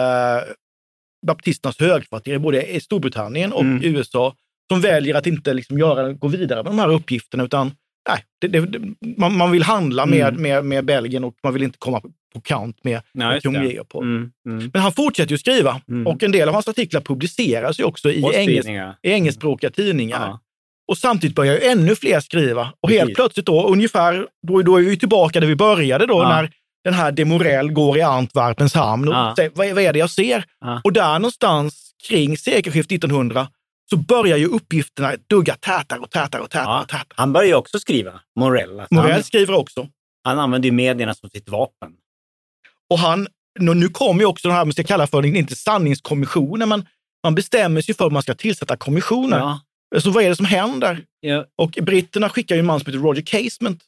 baptisternas 1.27 1.79
högkvarter 1.79 2.37
både 2.37 2.75
i 2.75 2.79
Storbritannien 2.79 3.53
och 3.53 3.61
Mm. 3.61 3.83
USA 3.83 4.35
som 4.71 4.81
väljer 4.81 5.15
att 5.15 5.27
inte 5.27 5.53
liksom 5.53 5.77
göra, 5.77 6.13
gå 6.13 6.27
vidare 6.27 6.63
med 6.63 6.71
de 6.71 6.79
här 6.79 6.89
uppgifterna 6.91 7.43
utan 7.43 7.71
nej, 8.09 8.23
det, 8.41 8.47
det, 8.59 8.79
man, 9.17 9.37
man 9.37 9.51
vill 9.51 9.63
handla 9.63 10.05
med, 10.05 10.27
Mm. 10.29 10.41
med, 10.41 10.65
med 10.65 10.85
Belgien 10.85 11.23
och 11.23 11.33
man 11.43 11.53
vill 11.53 11.63
inte 11.63 11.77
komma 11.77 12.01
på, 12.01 12.09
på 12.33 12.41
kant 12.41 12.83
med, 12.83 13.01
kung 13.41 13.53
det. 13.53 13.63
Leopold. 13.63 14.07
Mm. 14.07 14.31
Mm. 14.47 14.69
Men 14.73 14.81
han 14.81 14.91
fortsätter 14.91 15.31
ju 15.31 15.37
skriva 15.37 15.81
Mm. 15.89 16.07
och 16.07 16.23
en 16.23 16.31
del 16.31 16.47
av 16.47 16.53
hans 16.53 16.67
artiklar 16.67 17.01
publiceras 17.01 17.79
ju 17.79 17.83
också 17.83 18.11
i, 18.11 18.21
tidningar. 18.33 18.95
i 19.01 19.11
engelskspråkiga 19.11 19.69
tidningar. 19.69 20.19
Ja. 20.27 20.39
Och 20.91 20.97
samtidigt 20.97 21.35
börjar 21.35 21.53
ju 21.53 21.61
ännu 21.67 21.95
fler 21.95 22.19
skriva. 22.19 22.73
Och 22.81 22.89
helt 22.89 23.15
plötsligt 23.15 23.45
då, 23.45 23.67
ungefär, 23.67 24.27
då, 24.47 24.61
då 24.61 24.77
är 24.77 24.81
vi 24.83 24.97
tillbaka 24.97 25.39
där 25.39 25.47
vi 25.47 25.55
började 25.55 26.05
då, 26.05 26.13
Ja. 26.23 26.29
när 26.29 26.51
den 26.83 26.93
här 26.93 27.11
de 27.11 27.25
Morell 27.25 27.71
går 27.71 27.97
i 27.97 28.01
Antwerpens 28.01 28.73
hamn 28.73 29.07
och 29.07 29.13
Ja. 29.13 29.33
säger, 29.37 29.51
vad, 29.55 29.67
är- 29.67 29.73
vad 29.73 29.83
är 29.83 29.93
det 29.93 29.99
jag 29.99 30.09
ser? 30.09 30.43
Och 30.83 30.93
där 30.93 31.19
någonstans 31.19 31.85
kring 32.09 32.37
sekelskiftet 32.37 32.91
1900 32.91 33.47
så 33.89 33.97
börjar 33.97 34.37
ju 34.37 34.45
uppgifterna 34.45 35.15
dugga 35.27 35.55
tätare 35.55 35.99
och 35.99 36.11
tätare 36.11 36.41
och 36.41 36.49
tätare. 36.49 36.73
Ja. 36.73 36.81
Och 36.81 36.87
tätare. 36.87 37.15
Han 37.15 37.33
börjar 37.33 37.47
ju 37.47 37.55
också 37.55 37.79
skriva, 37.79 38.19
Morell. 38.39 38.79
Alltså 38.79 38.93
Morell 38.93 39.11
han, 39.11 39.23
skriver 39.23 39.53
också. 39.53 39.87
han 40.23 40.39
använder 40.39 40.69
ju 40.69 40.73
medierna 40.73 41.13
som 41.13 41.29
sitt 41.29 41.49
vapen. 41.49 41.93
Och 42.89 42.99
han, 42.99 43.27
nu, 43.59 43.89
kommer 43.89 44.21
ju 44.21 44.25
också 44.25 44.47
den 44.47 44.57
här, 44.57 44.65
man 44.65 44.73
ska 44.73 44.83
kalla 44.83 45.07
för, 45.07 45.25
inte 45.25 45.55
sanningskommissionen, 45.55 46.69
men 46.69 46.85
man 47.23 47.35
bestämmer 47.35 47.81
sig 47.81 47.95
för 47.95 48.05
att 48.05 48.13
man 48.13 48.23
ska 48.23 48.35
tillsätta 48.35 48.77
kommissioner. 48.77 49.37
Ja. 49.37 49.61
Så 49.99 50.11
vad 50.11 50.23
är 50.23 50.29
det 50.29 50.35
som 50.35 50.45
händer? 50.45 51.05
Ja, 51.19 51.45
Och 51.55 51.77
britterna 51.81 52.29
skickar 52.29 52.55
ju 52.55 52.59
en 52.59 52.65
man 52.65 52.79
som 52.79 52.85
heter 52.85 52.99
Roger 52.99 53.21
Casement 53.21 53.83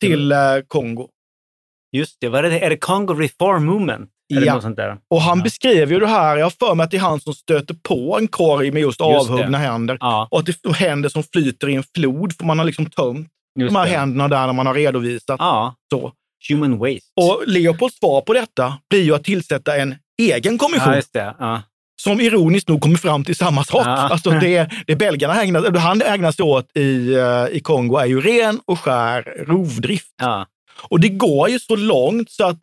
till 0.00 0.32
eh, 0.32 0.38
Kongo. 0.68 1.08
Just 1.92 2.20
det. 2.20 2.28
Vad 2.28 2.44
är 2.44 2.50
det? 2.50 2.60
Är 2.60 2.70
det 2.70 2.76
Congo 2.76 3.14
Reform 3.14 3.64
Movement? 3.64 4.10
Eller 4.30 4.46
Ja. 4.46 4.54
något 4.54 4.62
sånt 4.62 4.76
där. 4.76 4.96
Och 5.10 5.22
han 5.22 5.42
beskrev 5.42 5.92
ju 5.92 6.00
det 6.00 6.06
här, 6.06 6.36
jag 6.36 6.46
har 6.46 6.50
för 6.68 6.74
mig 6.74 6.84
att 6.84 6.90
det 6.90 6.96
är 6.96 7.00
han 7.00 7.20
som 7.20 7.34
stöter 7.34 7.74
på 7.88 8.18
en 8.18 8.28
korg 8.28 8.70
med 8.70 8.80
just, 8.82 9.00
Just 9.00 9.28
det. 9.28 9.34
avhuggna 9.34 9.58
händer. 9.58 9.96
Ja, 10.00 10.28
Och 10.30 10.38
att 10.38 10.46
det 10.46 10.64
är 10.64 10.72
händer 10.72 11.08
som 11.08 11.22
flyter 11.22 11.68
i 11.68 11.74
en 11.74 11.84
flod, 11.96 12.36
för 12.36 12.44
man 12.44 12.58
har 12.58 12.66
liksom 12.66 12.86
tömt 12.90 13.28
just 13.58 13.72
de 13.74 13.76
här 13.78 13.84
det. 13.86 13.90
händerna 13.98 14.28
där 14.28 14.46
när 14.46 14.52
man 14.52 14.66
har 14.66 14.74
redovisat. 14.74 15.36
Ja, 15.38 15.74
Så. 15.90 16.12
human 16.48 16.78
waste. 16.78 17.00
Och 17.20 17.42
Leopolds 17.46 17.96
svar 17.98 18.20
på 18.20 18.32
detta 18.32 18.78
blir 18.90 19.02
ju 19.02 19.14
att 19.14 19.24
tillsätta 19.24 19.76
en 19.76 19.94
egen 20.22 20.58
kommission 20.58 21.02
ja. 21.12 21.34
Ja. 21.38 21.62
som 22.02 22.20
ironiskt 22.20 22.68
nog 22.68 22.80
kommer 22.82 22.96
fram 22.98 23.24
till 23.24 23.36
samma 23.36 23.64
sak. 23.64 23.82
Ja. 23.86 23.90
Alltså 23.90 24.30
det, 24.30 24.70
det 24.86 24.96
belgarna 24.96 25.42
ägnar, 25.42 25.76
han 25.78 26.02
ägnar 26.02 26.32
sig 26.32 26.42
åt 26.42 26.76
i, 26.76 27.14
eh, 27.14 27.46
i 27.56 27.60
Kongo 27.60 27.96
är 27.96 28.06
ju 28.06 28.20
ren 28.20 28.60
och 28.66 28.80
skär 28.80 29.22
rovdrift. 29.46 30.14
Ja. 30.22 30.46
Och 30.82 31.00
det 31.00 31.08
går 31.08 31.48
ju 31.48 31.58
så 31.58 31.76
långt 31.76 32.30
så 32.30 32.46
att 32.46 32.56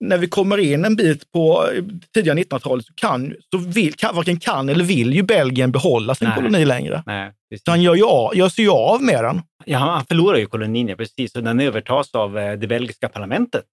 när 0.00 0.18
vi 0.18 0.28
kommer 0.28 0.58
in 0.58 0.84
en 0.84 0.96
bit 0.96 1.32
på 1.32 1.68
eh, 1.74 1.84
tidiga 2.14 2.34
1900-talet 2.34 2.86
så, 2.86 2.92
kan, 2.94 3.34
så 3.50 3.58
vill, 3.58 3.94
kan, 3.94 4.16
varken 4.16 4.40
kan 4.40 4.68
eller 4.68 4.84
vill 4.84 5.14
ju 5.14 5.22
Belgien 5.22 5.72
behålla 5.72 6.14
sin 6.14 6.28
Nej. 6.28 6.36
koloni 6.36 6.64
längre. 6.64 7.02
Nej, 7.06 7.32
precis. 7.50 7.64
Så 7.64 7.70
han 7.70 7.82
gör, 7.82 7.94
ju 7.94 8.04
av, 8.04 8.36
gör 8.36 8.48
sig 8.48 8.68
av 8.68 9.02
med 9.02 9.24
den. 9.24 9.42
Ja, 9.64 9.78
han 9.78 10.06
förlorar 10.06 10.38
ju 10.38 10.46
kolonin, 10.46 10.88
ja, 10.88 10.96
precis. 10.96 11.34
Och 11.34 11.42
den 11.42 11.60
övertas 11.60 12.14
av 12.14 12.38
eh, 12.38 12.52
det 12.52 12.66
belgiska 12.66 13.08
parlamentet. 13.08 13.64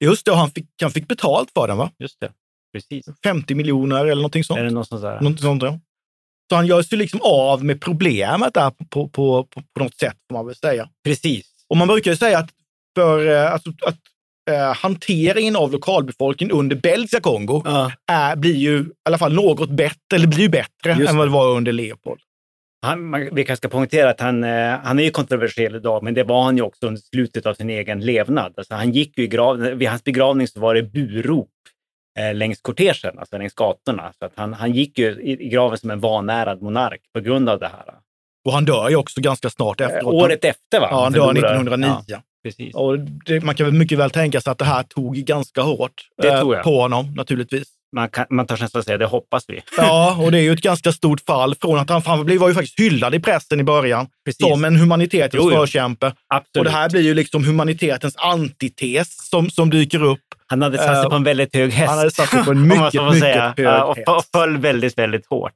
Just 0.00 0.24
det, 0.24 0.30
och 0.30 0.38
han 0.38 0.50
fick, 0.50 0.66
han 0.82 0.90
fick 0.90 1.08
betalt 1.08 1.50
för 1.54 1.68
den 1.68 1.76
va? 1.76 1.90
Just 1.98 2.20
det. 2.20 2.30
Precis. 2.72 3.06
50 3.24 3.54
miljoner 3.54 4.04
eller 4.04 4.14
någonting 4.14 4.44
sånt. 4.44 4.60
Är 4.60 4.64
det 4.64 4.70
något 4.70 4.88
sånt 4.88 5.02
där? 5.02 5.20
Något 5.20 5.40
sånt 5.40 5.62
ja. 5.62 5.78
Så 6.48 6.56
han 6.56 6.66
gör 6.66 6.82
sig 6.82 6.98
liksom 6.98 7.20
av 7.22 7.64
med 7.64 7.80
problemet 7.80 8.54
där 8.54 8.70
på, 8.70 8.84
på, 8.84 9.08
på, 9.08 9.44
på, 9.44 9.62
på 9.74 9.84
något 9.84 9.94
sätt, 9.94 10.16
får 10.28 10.34
man 10.34 10.46
väl 10.46 10.56
säga. 10.56 10.88
Precis. 11.04 11.46
Och 11.68 11.76
man 11.76 11.88
brukar 11.88 12.10
ju 12.10 12.16
säga 12.16 12.38
att, 12.38 12.50
för, 12.94 13.26
eh, 13.26 13.52
alltså, 13.52 13.70
att 13.86 13.98
eh, 14.50 14.74
hanteringen 14.74 15.56
av 15.56 15.72
lokalbefolkningen 15.72 16.56
under 16.56 16.76
belgiska 16.76 17.20
Kongo 17.20 17.62
Ja. 17.64 17.92
är, 18.12 18.36
blir 18.36 18.54
ju 18.56 18.78
i 18.78 18.84
alla 19.04 19.18
fall 19.18 19.32
något 19.34 19.70
bättre, 19.70 20.16
eller 20.16 20.26
blir 20.26 20.48
bättre 20.48 20.92
Just 20.98 21.10
än 21.10 21.16
vad 21.16 21.26
det 21.26 21.32
var 21.32 21.48
under 21.56 21.72
Leopold. 21.72 22.20
Han, 22.86 23.04
man, 23.10 23.28
vi 23.32 23.44
kanske 23.44 23.56
ska 23.56 23.68
poängtera 23.68 24.10
att 24.10 24.20
han, 24.20 24.44
eh, 24.44 24.78
han 24.84 24.98
är 24.98 25.04
ju 25.04 25.10
kontroversiell 25.10 25.74
idag, 25.74 26.02
men 26.02 26.14
det 26.14 26.24
var 26.24 26.42
han 26.42 26.56
ju 26.56 26.62
också 26.62 26.86
under 26.86 27.00
slutet 27.00 27.46
av 27.46 27.54
sin 27.54 27.70
egen 27.70 28.00
levnad. 28.00 28.54
Alltså, 28.56 28.74
han 28.74 28.92
gick 28.92 29.18
ju 29.18 29.24
i 29.24 29.28
grav, 29.28 29.56
vid 29.58 29.88
hans 29.88 30.04
begravning 30.04 30.48
så 30.48 30.60
var 30.60 30.74
det 30.74 30.82
burop 30.82 31.48
eh, 32.18 32.34
längs 32.34 32.60
kortegen, 32.60 33.18
alltså 33.18 33.38
längs 33.38 33.54
gatorna. 33.54 34.12
Så 34.18 34.24
att 34.24 34.32
han, 34.34 34.52
han 34.54 34.72
gick 34.72 34.98
ju 34.98 35.06
i, 35.22 35.32
i 35.46 35.48
graven 35.48 35.78
som 35.78 35.90
en 35.90 36.00
vanärad 36.00 36.62
monark 36.62 37.00
på 37.14 37.20
grund 37.20 37.48
av 37.48 37.58
det 37.58 37.66
här. 37.66 37.94
Och 38.46 38.52
han 38.52 38.64
dör 38.64 38.88
ju 38.88 38.96
också 38.96 39.20
ganska 39.20 39.50
snart 39.50 39.80
Eh, 39.80 39.86
efteråt. 39.86 40.14
året 40.14 40.44
efter 40.44 40.80
va? 40.80 40.88
Ja, 40.90 41.02
han 41.04 41.12
dör 41.12 41.20
förlorar. 41.26 41.54
1909. 41.54 41.90
Ja, 42.06 42.22
precis. 42.46 42.74
Och 42.74 42.98
det, 43.00 43.40
man 43.44 43.54
kan 43.54 43.66
väl 43.66 43.74
mycket 43.74 43.98
väl 43.98 44.10
tänka 44.10 44.40
sig 44.40 44.50
att 44.50 44.58
det 44.58 44.64
här 44.64 44.82
tog 44.82 45.14
ganska 45.16 45.62
hårt 45.62 45.92
eh, 46.24 46.62
på 46.62 46.80
honom 46.80 47.14
naturligtvis. 47.14 47.68
Man, 47.96 48.08
kan, 48.08 48.26
man 48.30 48.46
tar 48.46 48.58
nästan 48.60 48.82
säga 48.82 48.98
det 48.98 49.06
hoppas 49.06 49.44
vi. 49.48 49.60
Ja, 49.76 50.16
och 50.20 50.32
det 50.32 50.38
är 50.38 50.42
ju 50.42 50.52
ett 50.52 50.60
ganska 50.60 50.92
stort 50.92 51.20
fall 51.20 51.54
från 51.60 51.78
att 51.78 51.90
han, 51.90 52.02
han 52.06 52.38
var 52.38 52.48
ju 52.48 52.54
faktiskt 52.54 52.78
hyllad 52.80 53.14
i 53.14 53.20
pressen 53.20 53.60
i 53.60 53.64
början 53.64 54.06
Precis. 54.24 54.46
som 54.48 54.64
en 54.64 54.76
humanitetens 54.76 55.34
Jo, 55.44 55.50
jo. 55.50 55.56
förkämpe. 55.56 56.06
Absolut. 56.34 56.56
Och 56.58 56.64
det 56.64 56.70
här 56.70 56.90
blir 56.90 57.00
ju 57.02 57.14
liksom 57.14 57.44
humanitetens 57.44 58.16
antites 58.16 59.28
som, 59.30 59.50
som 59.50 59.70
dyker 59.70 60.02
upp. 60.02 60.20
Han 60.46 60.62
hade 60.62 60.78
satt 60.78 60.86
sig 60.86 60.96
Eh, 61.04 61.08
på 61.10 61.16
en 61.16 61.24
väldigt 61.24 61.54
hög 61.54 61.72
häst. 61.72 61.88
han 61.90 61.98
hade 61.98 62.10
satt 62.10 62.28
sig 62.28 62.44
på 62.44 62.50
en 62.50 62.62
mycket, 62.68 63.02
mycket 63.12 63.58
hög 63.58 63.66
häst. 63.96 64.08
och 64.08 64.24
föll 64.32 64.56
väldigt, 64.58 64.98
väldigt 64.98 65.26
hårt. 65.26 65.52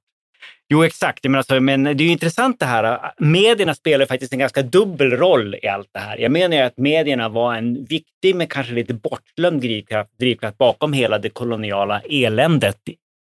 Jo, 0.73 0.85
exakt. 0.85 1.19
Jag 1.23 1.31
menar, 1.31 1.39
alltså, 1.39 1.61
men 1.61 1.85
det 1.85 1.91
är 1.91 1.95
ju 1.95 2.09
intressant 2.09 2.61
det 2.61 2.67
här. 2.67 3.13
Medierna 3.19 3.75
spelar 3.75 4.07
faktiskt 4.07 4.33
en 4.33 4.39
ganska 4.39 4.63
dubbel 4.63 5.11
roll 5.11 5.55
i 5.63 5.69
allt 5.69 5.89
det 5.93 6.01
här. 6.01 6.19
Jag 6.19 6.33
menar 6.33 6.57
ju 6.57 6.63
att 6.63 6.77
medierna 6.77 7.29
var 7.29 7.55
en 7.55 7.85
viktig, 7.85 8.37
men 8.37 8.47
kanske 8.47 8.73
lite 8.73 8.95
bortglömd 8.95 9.61
drivkraft, 9.61 10.19
drivkraft 10.19 10.59
bakom 10.59 10.93
hela 10.93 11.19
det 11.19 11.31
koloniala 11.31 12.01
eländet, 12.01 12.77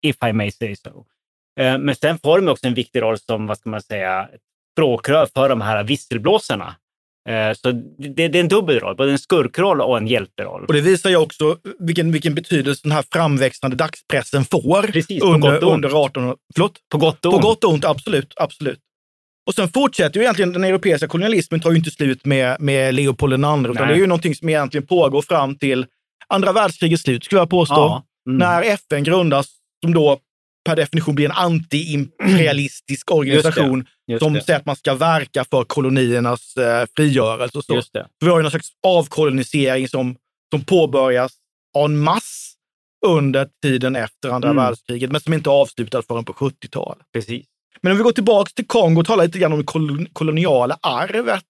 if 0.02 0.16
I 0.26 0.32
may 0.32 0.50
say 0.50 0.76
so. 0.76 1.04
Men 1.56 1.94
sen 1.94 2.18
får 2.18 2.40
de 2.40 2.48
också 2.48 2.66
en 2.66 2.74
viktig 2.74 3.02
roll 3.02 3.18
som, 3.18 3.46
vad 3.46 3.58
ska 3.58 3.70
man 3.70 3.82
säga, 3.82 4.28
språkrör 4.72 5.28
för 5.34 5.48
de 5.48 5.60
här 5.60 5.84
visselblåsarna. 5.84 6.76
Eh, 7.28 7.54
Så 7.54 7.72
det, 7.98 8.28
det 8.28 8.38
är 8.38 8.40
en 8.40 8.48
dubbel 8.48 8.80
roll, 8.80 8.96
både 8.96 9.12
en 9.12 9.18
skurkroll 9.18 9.80
och 9.80 9.98
en 9.98 10.06
hjälteroll. 10.06 10.64
Och 10.64 10.72
det 10.72 10.80
visar 10.80 11.10
ju 11.10 11.16
också 11.16 11.56
vilken, 11.78 12.12
vilken 12.12 12.34
betydelse 12.34 12.80
den 12.82 12.92
här 12.92 13.04
framväxande 13.12 13.76
dagspressen 13.76 14.44
får 14.44 14.82
Precis, 14.82 15.20
på 15.20 15.26
under, 15.26 15.64
under 15.64 15.88
1800 15.88 16.36
Förlåt? 16.54 16.78
På 16.92 16.98
gott 16.98 17.24
och 17.26 17.32
På 17.32 17.36
ont. 17.36 17.42
gott 17.42 17.64
och 17.64 17.70
ont, 17.70 17.84
absolut. 17.84 18.32
absolut. 18.36 18.78
Och 19.46 19.54
sen 19.54 19.68
fortsätter 19.68 20.20
ju 20.20 20.24
egentligen 20.24 20.52
den 20.52 20.64
europeiska 20.64 21.08
kolonialismen 21.08 21.60
tar 21.60 21.70
ju 21.70 21.76
inte 21.76 21.90
slut 21.90 22.24
med, 22.24 22.60
med 22.60 22.94
Leopold 22.94 23.32
II, 23.32 23.38
utan 23.38 23.62
Nej. 23.62 23.74
det 23.86 23.92
är 23.92 23.96
ju 23.96 24.06
någonting 24.06 24.34
som 24.34 24.48
egentligen 24.48 24.86
pågår 24.86 25.22
fram 25.22 25.58
till 25.58 25.86
andra 26.28 26.52
världskrigets 26.52 27.02
slut, 27.02 27.24
skulle 27.24 27.40
jag 27.40 27.50
påstå. 27.50 27.74
Ja. 27.74 28.02
Mm. 28.26 28.38
När 28.38 28.62
FN 28.62 29.04
grundas, 29.04 29.48
som 29.84 29.94
då 29.94 30.18
per 30.64 30.76
definition 30.76 31.14
blir 31.14 31.26
en 31.26 31.32
anti-imperialistisk 31.32 33.10
organisation 33.10 33.86
Just 34.06 34.22
som 34.24 34.32
det. 34.32 34.42
säger 34.44 34.58
att 34.58 34.66
man 34.66 34.76
ska 34.76 34.94
verka 34.94 35.44
för 35.50 35.64
koloniernas 35.64 36.56
eh, 36.56 36.86
frigörelse. 36.96 37.58
Och 37.58 37.64
så. 37.64 37.74
Just 37.74 37.92
det. 37.92 38.06
Vi 38.20 38.28
har 38.28 38.36
ju 38.38 38.42
någon 38.42 38.50
slags 38.50 38.68
avkolonisering 38.86 39.88
som, 39.88 40.16
som 40.54 40.64
påbörjas 40.64 41.32
en 41.78 41.98
mass 41.98 42.48
under 43.06 43.48
tiden 43.62 43.96
efter 43.96 44.28
andra 44.28 44.50
Mm. 44.50 44.64
världskriget, 44.64 45.12
men 45.12 45.20
som 45.20 45.32
inte 45.34 45.50
är 45.50 45.52
avslutad 45.52 46.02
förrän 46.02 46.24
på 46.24 46.32
70-talet. 46.32 47.06
Precis. 47.12 47.46
Men 47.80 47.92
om 47.92 47.98
vi 47.98 48.04
går 48.04 48.12
tillbaka 48.12 48.50
till 48.54 48.66
Kongo 48.66 49.00
och 49.00 49.06
talar 49.06 49.24
lite 49.24 49.38
grann 49.38 49.52
om 49.52 49.58
det 49.58 49.64
kolon- 49.64 50.08
koloniala 50.12 50.78
arvet. 50.82 51.42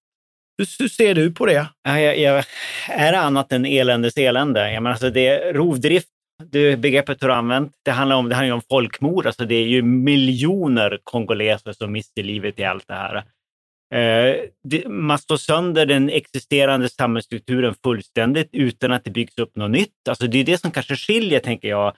Hur, 0.59 0.69
hur 0.79 0.89
ser 0.89 1.15
du 1.15 1.31
på 1.33 1.47
det? 1.47 1.67
Ja, 1.85 2.01
jag, 2.01 2.19
jag, 2.19 2.45
är 2.89 3.13
det 3.13 3.19
annat 3.19 3.53
än 3.53 3.67
eländes 3.67 4.17
elände? 4.17 4.73
Jag 4.73 4.83
menar, 4.83 4.91
alltså 4.95 5.11
det 5.11 5.53
rovdrift, 5.53 6.09
det 6.51 6.77
begreppet 6.77 7.21
du 7.21 7.27
har 7.27 7.37
använt, 7.37 7.73
det 7.85 7.91
handlar 7.91 8.17
om, 8.17 8.29
det 8.29 8.35
handlar 8.35 8.47
ju 8.47 8.53
om 8.53 8.63
folkmord. 8.71 9.27
Alltså 9.27 9.45
det 9.45 9.55
är 9.55 9.67
ju 9.67 9.83
miljoner 9.83 10.99
kongoleser 11.05 11.73
som 11.73 11.93
mister 11.93 12.23
livet 12.23 12.59
i 12.59 12.65
allt 12.65 12.89
det 12.89 12.95
här. 12.95 13.25
Eh, 13.95 14.37
man 14.89 15.19
slår 15.19 15.37
sönder 15.37 15.87
den 15.87 16.11
existerande 16.11 16.89
samhällsstrukturen 16.89 17.75
fullständigt 17.85 18.49
utan 18.53 18.93
att 18.93 19.05
det 19.05 19.11
byggs 19.11 19.39
upp 19.39 19.57
något 19.57 19.71
nytt. 19.71 20.09
Alltså 20.09 20.27
det 20.27 20.39
är 20.39 20.45
det 20.45 20.59
som 20.59 20.71
kanske 20.71 20.97
skiljer, 20.97 21.41
tänker 21.41 21.69
jag, 21.69 21.97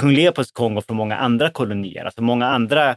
kung 0.00 0.10
Leopolds 0.10 0.52
Kongo 0.52 0.80
från 0.80 0.96
många 0.96 1.16
andra 1.16 1.50
kolonier. 1.50 2.04
Alltså 2.04 2.22
många 2.22 2.46
andra, 2.46 2.96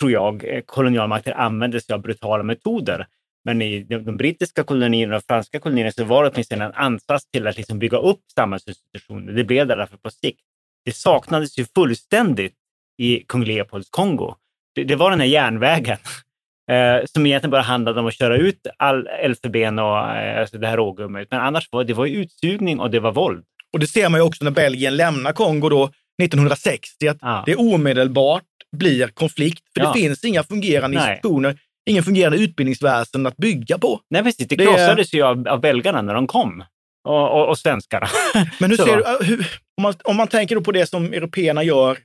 tror 0.00 0.12
jag, 0.12 0.44
eh, 0.44 0.60
kolonialmakter 0.60 1.32
använder 1.32 1.78
sig 1.78 1.94
av 1.94 2.00
brutala 2.00 2.42
metoder. 2.42 3.06
Men 3.46 3.62
i 3.62 3.82
de, 3.82 3.98
de 3.98 4.16
brittiska 4.16 4.64
kolonierna 4.64 5.16
och 5.16 5.22
franska 5.28 5.60
kolonierna 5.60 5.92
så 5.92 6.04
var 6.04 6.24
det 6.24 6.30
åtminstone 6.30 6.64
en 6.64 6.72
ansats 6.74 7.30
till 7.30 7.46
att 7.46 7.56
liksom 7.56 7.78
bygga 7.78 7.98
upp 7.98 8.20
samhällsinstitutioner. 8.34 9.32
Det 9.32 9.44
blev 9.44 9.66
det 9.66 9.76
därför 9.76 9.96
på 9.96 10.10
sikt. 10.10 10.40
Det 10.84 10.92
saknades 10.96 11.58
ju 11.58 11.64
fullständigt 11.74 12.54
i 12.98 13.20
kung 13.28 13.44
Leopolds 13.44 13.90
Kongo. 13.90 14.34
Det, 14.74 14.84
det 14.84 14.96
var 14.96 15.10
den 15.10 15.20
här 15.20 15.26
järnvägen 15.26 15.96
eh, 16.70 17.04
som 17.04 17.26
egentligen 17.26 17.50
bara 17.50 17.62
handlade 17.62 18.00
om 18.00 18.06
att 18.06 18.14
köra 18.14 18.36
ut 18.36 18.66
all 18.76 19.06
elfenben 19.06 19.78
och 19.78 19.98
eh, 19.98 20.40
alltså 20.40 20.58
det 20.58 20.66
här 20.66 20.76
rågummet. 20.76 21.28
Men 21.30 21.40
annars 21.40 21.68
var 21.72 21.84
det 21.84 21.94
var 21.94 22.06
utsugning 22.06 22.80
och 22.80 22.90
det 22.90 23.00
var 23.00 23.12
våld. 23.12 23.44
Och 23.72 23.78
det 23.78 23.86
ser 23.86 24.08
man 24.08 24.20
ju 24.20 24.24
också 24.24 24.44
när 24.44 24.50
Belgien 24.50 24.96
lämnar 24.96 25.32
Kongo 25.32 25.68
då 25.68 25.90
1960, 26.22 27.08
att 27.08 27.18
Ja. 27.20 27.42
det 27.46 27.56
omedelbart 27.56 28.42
blir 28.76 29.08
konflikt. 29.08 29.64
För 29.74 29.84
Ja. 29.84 29.92
det 29.92 30.00
finns 30.00 30.24
inga 30.24 30.42
fungerande 30.42 30.98
Nej. 30.98 31.10
institutioner, 31.10 31.58
ingen 31.86 32.02
fungerande 32.02 32.38
utbildningsväsen 32.38 33.26
att 33.26 33.36
bygga 33.36 33.78
på. 33.78 34.00
Nej, 34.10 34.22
precis. 34.22 34.48
Det 34.48 34.56
Det- 34.56 34.64
krossades 34.64 35.14
ju 35.14 35.22
av, 35.22 35.48
av 35.48 35.60
belgarna 35.60 36.02
när 36.02 36.14
de 36.14 36.26
kom. 36.26 36.64
Och, 37.08 37.30
och, 37.30 37.48
och 37.48 37.58
svenskarna. 37.58 38.06
Men 38.60 38.70
hur 38.70 38.76
ser 38.76 38.96
du, 38.96 39.02
äh, 39.02 39.20
hur, 39.20 39.38
om, 39.76 39.82
man, 39.82 39.94
om 40.04 40.16
man 40.16 40.28
tänker 40.28 40.60
på 40.60 40.72
det 40.72 40.86
som 40.86 41.12
européerna 41.12 41.62
gör 41.62 41.98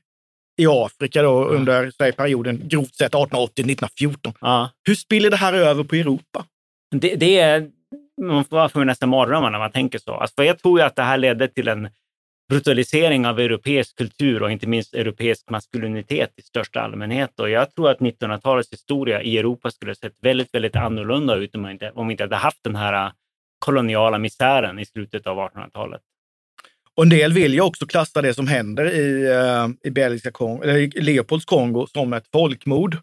i 0.58 0.67
Afrika 0.67 1.22
då, 1.22 1.46
under 1.46 1.91
säg, 1.98 2.12
perioden 2.12 2.62
grovt 2.63 2.96
sett 2.96 3.13
1880-1914. 3.13 4.34
Ja. 4.41 4.70
Hur 4.88 4.96
spiller 4.96 5.30
det 5.30 5.38
här 5.38 5.54
över 5.54 5.84
på 5.84 5.96
Europa? 5.96 6.46
Det, 6.96 7.15
det 7.15 7.39
är, 7.39 7.67
man 8.22 8.46
får, 8.46 8.86
nästan 8.86 9.10
mardrömmar 9.10 9.50
när 9.50 9.60
man 9.60 9.72
tänker 9.72 10.00
så. 10.00 10.13
Alltså, 10.13 10.44
jag 10.44 10.60
tror 10.60 10.80
ju 10.80 10.86
att 10.86 10.96
det 10.96 11.04
här 11.04 11.17
ledde 11.17 11.48
till 11.48 11.67
en 11.67 11.89
brutalisering 12.52 13.26
av 13.26 13.40
europeisk 13.40 13.98
kultur 13.98 14.44
och 14.44 14.52
inte 14.52 14.68
minst 14.68 14.94
europeisk 14.94 15.50
maskulinitet 15.50 16.30
i 16.36 16.42
största 16.42 16.82
allmänhet. 16.82 17.40
Och 17.40 17.50
jag 17.50 17.76
tror 17.76 17.90
att 17.90 18.00
1900-talets 18.00 18.74
historia 18.74 19.22
i 19.22 19.38
Europa 19.38 19.72
skulle 19.72 19.90
ha 19.90 19.96
sett 19.96 20.16
väldigt, 20.22 20.54
väldigt 20.54 20.76
annorlunda 20.76 21.36
ut 21.36 21.56
om, 21.56 21.62
man 21.62 21.72
inte, 21.72 21.92
om 21.96 22.08
vi 22.08 22.12
inte 22.12 22.24
hade 22.24 22.36
haft 22.36 22.64
den 22.64 22.76
här 22.76 23.06
äh, 23.06 23.12
koloniala 23.60 24.18
misären 24.18 24.80
i 24.80 24.86
slutet 24.86 25.28
av 25.28 25.38
1800-talet. 25.38 26.02
Och 26.96 27.04
en 27.04 27.10
del 27.10 27.34
vill 27.34 27.54
ju 27.54 27.62
också 27.62 27.86
klassa 27.86 28.21
det 28.21 28.34
som 28.34 28.48
händer 28.48 28.86
i, 28.86 29.28
äh, 29.28 29.88
i, 29.88 29.92
belgiska 29.92 30.32
Kong 30.32 30.62
eller 30.63 30.78
i 30.78 31.02
Leopolds 31.02 31.46
Kongo 31.46 31.88
som 31.88 32.13
ett 32.13 32.28
folkmord. 32.32 32.98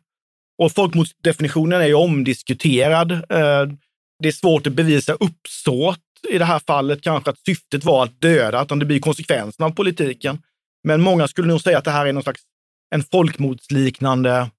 Och 0.59 0.73
folkmordsdefinitionen 0.73 1.81
är 1.81 1.87
ju 1.87 1.95
omdiskuterad. 1.95 3.13
Äh, 3.13 3.67
det 4.23 4.29
är 4.29 4.33
svårt 4.33 4.67
att 4.67 4.73
bevisa 4.73 5.13
uppsåt 5.13 6.08
i 6.27 6.39
det 6.39 6.45
här 6.45 6.61
fallet, 6.67 7.03
kanske 7.03 7.31
att 7.31 7.39
syftet 7.39 7.85
var 7.85 8.05
att 8.05 8.21
döda, 8.21 8.63
utan 8.63 8.79
det 8.79 8.87
blir 8.87 9.01
konsekvensen 9.01 9.67
av 9.67 9.71
politiken. 9.71 10.43
Men 10.85 11.01
många 11.01 11.29
skulle 11.29 11.49
nog 11.49 11.61
säga 11.61 11.79
att 11.79 11.85
det 11.85 11.91
här 11.91 12.07
är 12.07 12.13
någon 12.13 12.23
slags 12.23 12.43
en 12.95 13.03
folkmordsliknande 13.03 14.51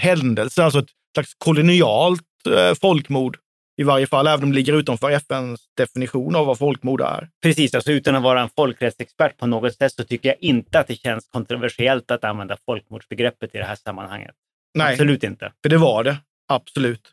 händelse, 0.00 0.64
alltså 0.64 0.78
ett 0.78 0.90
slags 1.14 1.34
kolonialt 1.38 2.22
eh, 2.56 2.74
folkmord 2.74 3.38
I 3.76 3.82
varje 3.82 4.06
fall 4.06 4.26
även 4.26 4.44
om 4.44 4.50
det 4.50 4.54
ligger 4.54 4.72
utanför 4.72 5.10
FNs 5.10 5.60
definition 5.76 6.36
av 6.36 6.46
vad 6.46 6.58
folkmord 6.58 7.00
är. 7.00 7.28
Precis, 7.42 7.74
alltså 7.74 7.92
utan 7.92 8.14
att 8.14 8.22
vara 8.22 8.40
en 8.40 8.48
folkrättsexpert 8.56 9.36
på 9.38 9.46
något 9.46 9.74
sätt 9.74 9.92
så 9.92 10.04
tycker 10.04 10.28
jag 10.28 10.38
inte 10.40 10.78
att 10.80 10.86
det 10.86 10.94
känns 10.94 11.28
kontroversiellt 11.28 12.10
att 12.10 12.24
använda 12.24 12.56
folkmordsbegreppet 12.66 13.54
i 13.54 13.58
det 13.58 13.64
här 13.64 13.76
sammanhanget. 13.76 14.34
Nej, 14.74 14.92
Absolut 14.92 15.24
inte. 15.24 15.52
för 15.62 15.68
det 15.68 15.78
var 15.78 16.04
det. 16.04 16.16
Absolut. 16.48 17.12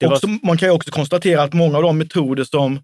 Var- 0.00 0.12
Också, 0.12 0.26
man 0.42 0.56
kan 0.56 0.68
ju 0.68 0.72
också 0.74 0.90
konstatera 0.90 1.42
att 1.42 1.52
många 1.52 1.76
av 1.76 1.82
de 1.82 1.98
metoder 1.98 2.44
som, 2.44 2.80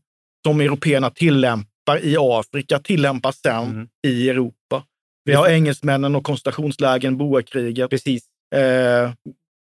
som 0.47 0.61
européerna 0.61 1.11
tillämpar 1.11 1.99
i 2.05 2.17
Afrika 2.19 2.79
tillämpas 2.79 3.37
sen 3.41 3.65
Mm. 3.65 3.89
i 4.07 4.29
Europa. 4.31 4.85
Vi 5.25 5.33
har 5.33 5.49
engelsmännen 5.49 6.15
och 6.15 6.25
koncentrationslägren, 6.25 7.17
boerkriget. 7.17 7.91
Precis. 7.91 8.25
Eh, 8.55 9.11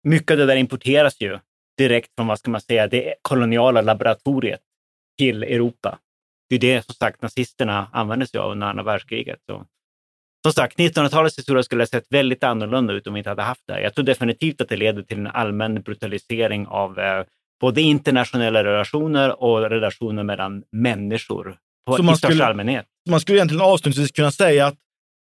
Mycket 0.04 0.30
av 0.30 0.36
det 0.36 0.46
där 0.46 0.56
importeras 0.56 1.20
ju 1.20 1.38
direkt 1.78 2.10
från, 2.18 2.26
vad 2.26 2.38
ska 2.38 2.50
man 2.50 2.60
säga, 2.60 2.86
det 2.86 3.14
koloniala 3.22 3.80
laboratoriet 3.82 4.60
till 5.18 5.42
Europa. 5.42 5.98
Det 6.48 6.54
är 6.56 6.60
det 6.60 6.84
som 6.86 6.94
sagt 6.94 7.22
nazisterna 7.22 7.88
använde 7.92 8.26
sig 8.26 8.40
av 8.40 8.50
under 8.52 8.66
andra 8.66 8.82
världskriget. 8.82 9.38
Så. 9.46 9.64
Som 10.42 10.52
sagt, 10.52 10.78
1900-talets 10.78 11.38
historia 11.38 11.62
skulle 11.62 11.82
ha 11.82 11.86
sett 11.86 12.06
väldigt 12.10 12.44
annorlunda 12.44 12.92
ut 12.92 13.06
om 13.06 13.14
vi 13.14 13.18
inte 13.20 13.30
hade 13.30 13.42
haft 13.42 13.66
det. 13.66 13.80
Jag 13.82 13.94
tror 13.94 14.04
definitivt 14.04 14.60
att 14.60 14.68
det 14.68 14.76
leder 14.76 15.02
till 15.02 15.18
en 15.18 15.26
allmän 15.26 15.82
brutalisering 15.82 16.66
av 16.66 16.98
eh, 16.98 17.24
både 17.60 17.80
internationella 17.80 18.64
relationer 18.64 19.42
och 19.42 19.60
relationer 19.70 20.22
mellan 20.22 20.62
människor 20.72 21.56
på, 21.86 21.96
Så 21.96 22.02
i 22.02 22.04
man 22.06 22.16
största 22.16 22.28
skulle- 22.32 22.44
allmänhet. 22.44 22.86
man 23.10 23.20
skulle 23.20 23.38
egentligen 23.38 23.62
avslutningsvis 23.64 24.12
kunna 24.12 24.30
säga 24.30 24.66
att 24.66 24.74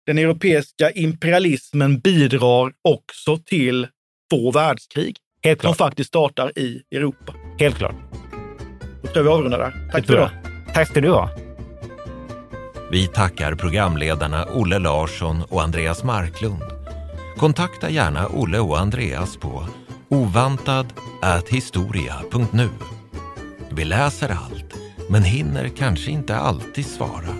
den 0.05 0.17
europeiska 0.17 0.91
imperialismen 0.91 1.99
bidrar 1.99 2.71
också 2.89 3.38
till 3.38 3.88
två 4.31 4.51
världskrig 4.51 5.15
Helt 5.43 5.61
som 5.61 5.67
klart. 5.73 5.77
faktiskt 5.89 6.07
startar 6.07 6.59
i 6.59 6.81
Europa. 6.95 7.34
Helt 7.59 7.77
klart. 7.77 7.95
Då 9.01 9.07
tror 9.07 9.15
jag 9.17 9.23
vi 9.23 9.29
avrundar 9.29 9.59
där. 9.59 9.71
Det 9.71 9.91
Tack 9.91 10.05
för 10.05 10.13
idag. 10.13 10.29
Tack 10.73 10.88
ska 10.88 11.01
du 11.01 11.09
ha. 11.09 11.29
Vi 12.91 13.07
tackar 13.07 13.55
programledarna 13.55 14.45
Olle 14.53 14.79
Larsson 14.79 15.41
och 15.49 15.61
Andreas 15.61 16.03
Marklund. 16.03 16.61
Kontakta 17.38 17.89
gärna 17.89 18.27
Olle 18.27 18.59
och 18.59 18.79
Andreas 18.79 19.38
på 19.38 19.63
ovantad@historia.nu. 20.14 22.70
Vi 23.72 23.86
läser 23.86 24.30
allt, 24.30 24.74
men 25.09 25.24
hinner 25.24 25.70
kanske 25.70 26.11
inte 26.11 26.36
alltid 26.36 26.86
svara. 26.86 27.36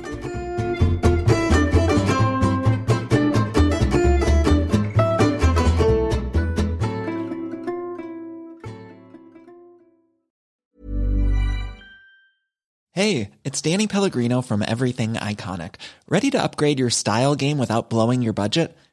Hey, 12.95 13.30
it's 13.43 13.71
Danny 13.71 13.88
Pellegrino 13.88 14.41
from 14.41 14.61
Everything 14.61 15.13
Iconic. 15.13 15.71
Ready 16.07 16.32
to 16.32 16.43
upgrade 16.43 16.80
your 16.80 16.89
style 16.89 17.36
game 17.36 17.57
without 17.57 17.89
blowing 17.89 18.24
your 18.24 18.34
budget? 18.34 18.78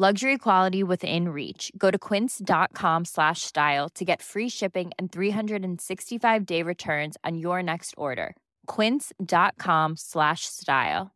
Luxury 0.00 0.38
quality 0.38 0.82
within 0.82 1.28
reach. 1.28 1.70
Go 1.76 1.90
to 1.90 1.98
quince.com 1.98 3.04
slash 3.04 3.42
style 3.42 3.88
to 3.94 4.04
get 4.04 4.22
free 4.22 4.48
shipping 4.48 4.92
and 4.98 5.12
365 5.12 6.46
day 6.46 6.62
returns 6.62 7.18
on 7.22 7.36
your 7.36 7.62
next 7.62 7.94
order. 7.96 8.34
Quince.com 8.76 9.96
slash 9.96 10.46
style. 10.46 11.10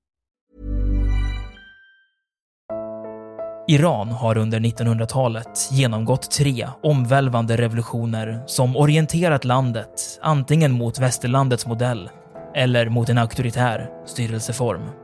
Iran 3.68 4.12
har 4.12 4.38
under 4.38 4.60
1900-talet 4.60 5.68
genomgått 5.72 6.30
tre 6.30 6.68
omvälvande 6.82 7.56
revolutioner 7.56 8.42
som 8.46 8.76
orienterat 8.76 9.44
landet 9.44 10.18
antingen 10.22 10.72
mot 10.72 10.98
västerlandets 10.98 11.66
modell 11.66 12.10
eller 12.54 12.88
mot 12.88 13.08
en 13.08 13.18
auktoritär 13.18 13.90
styrelseform. 14.06 15.03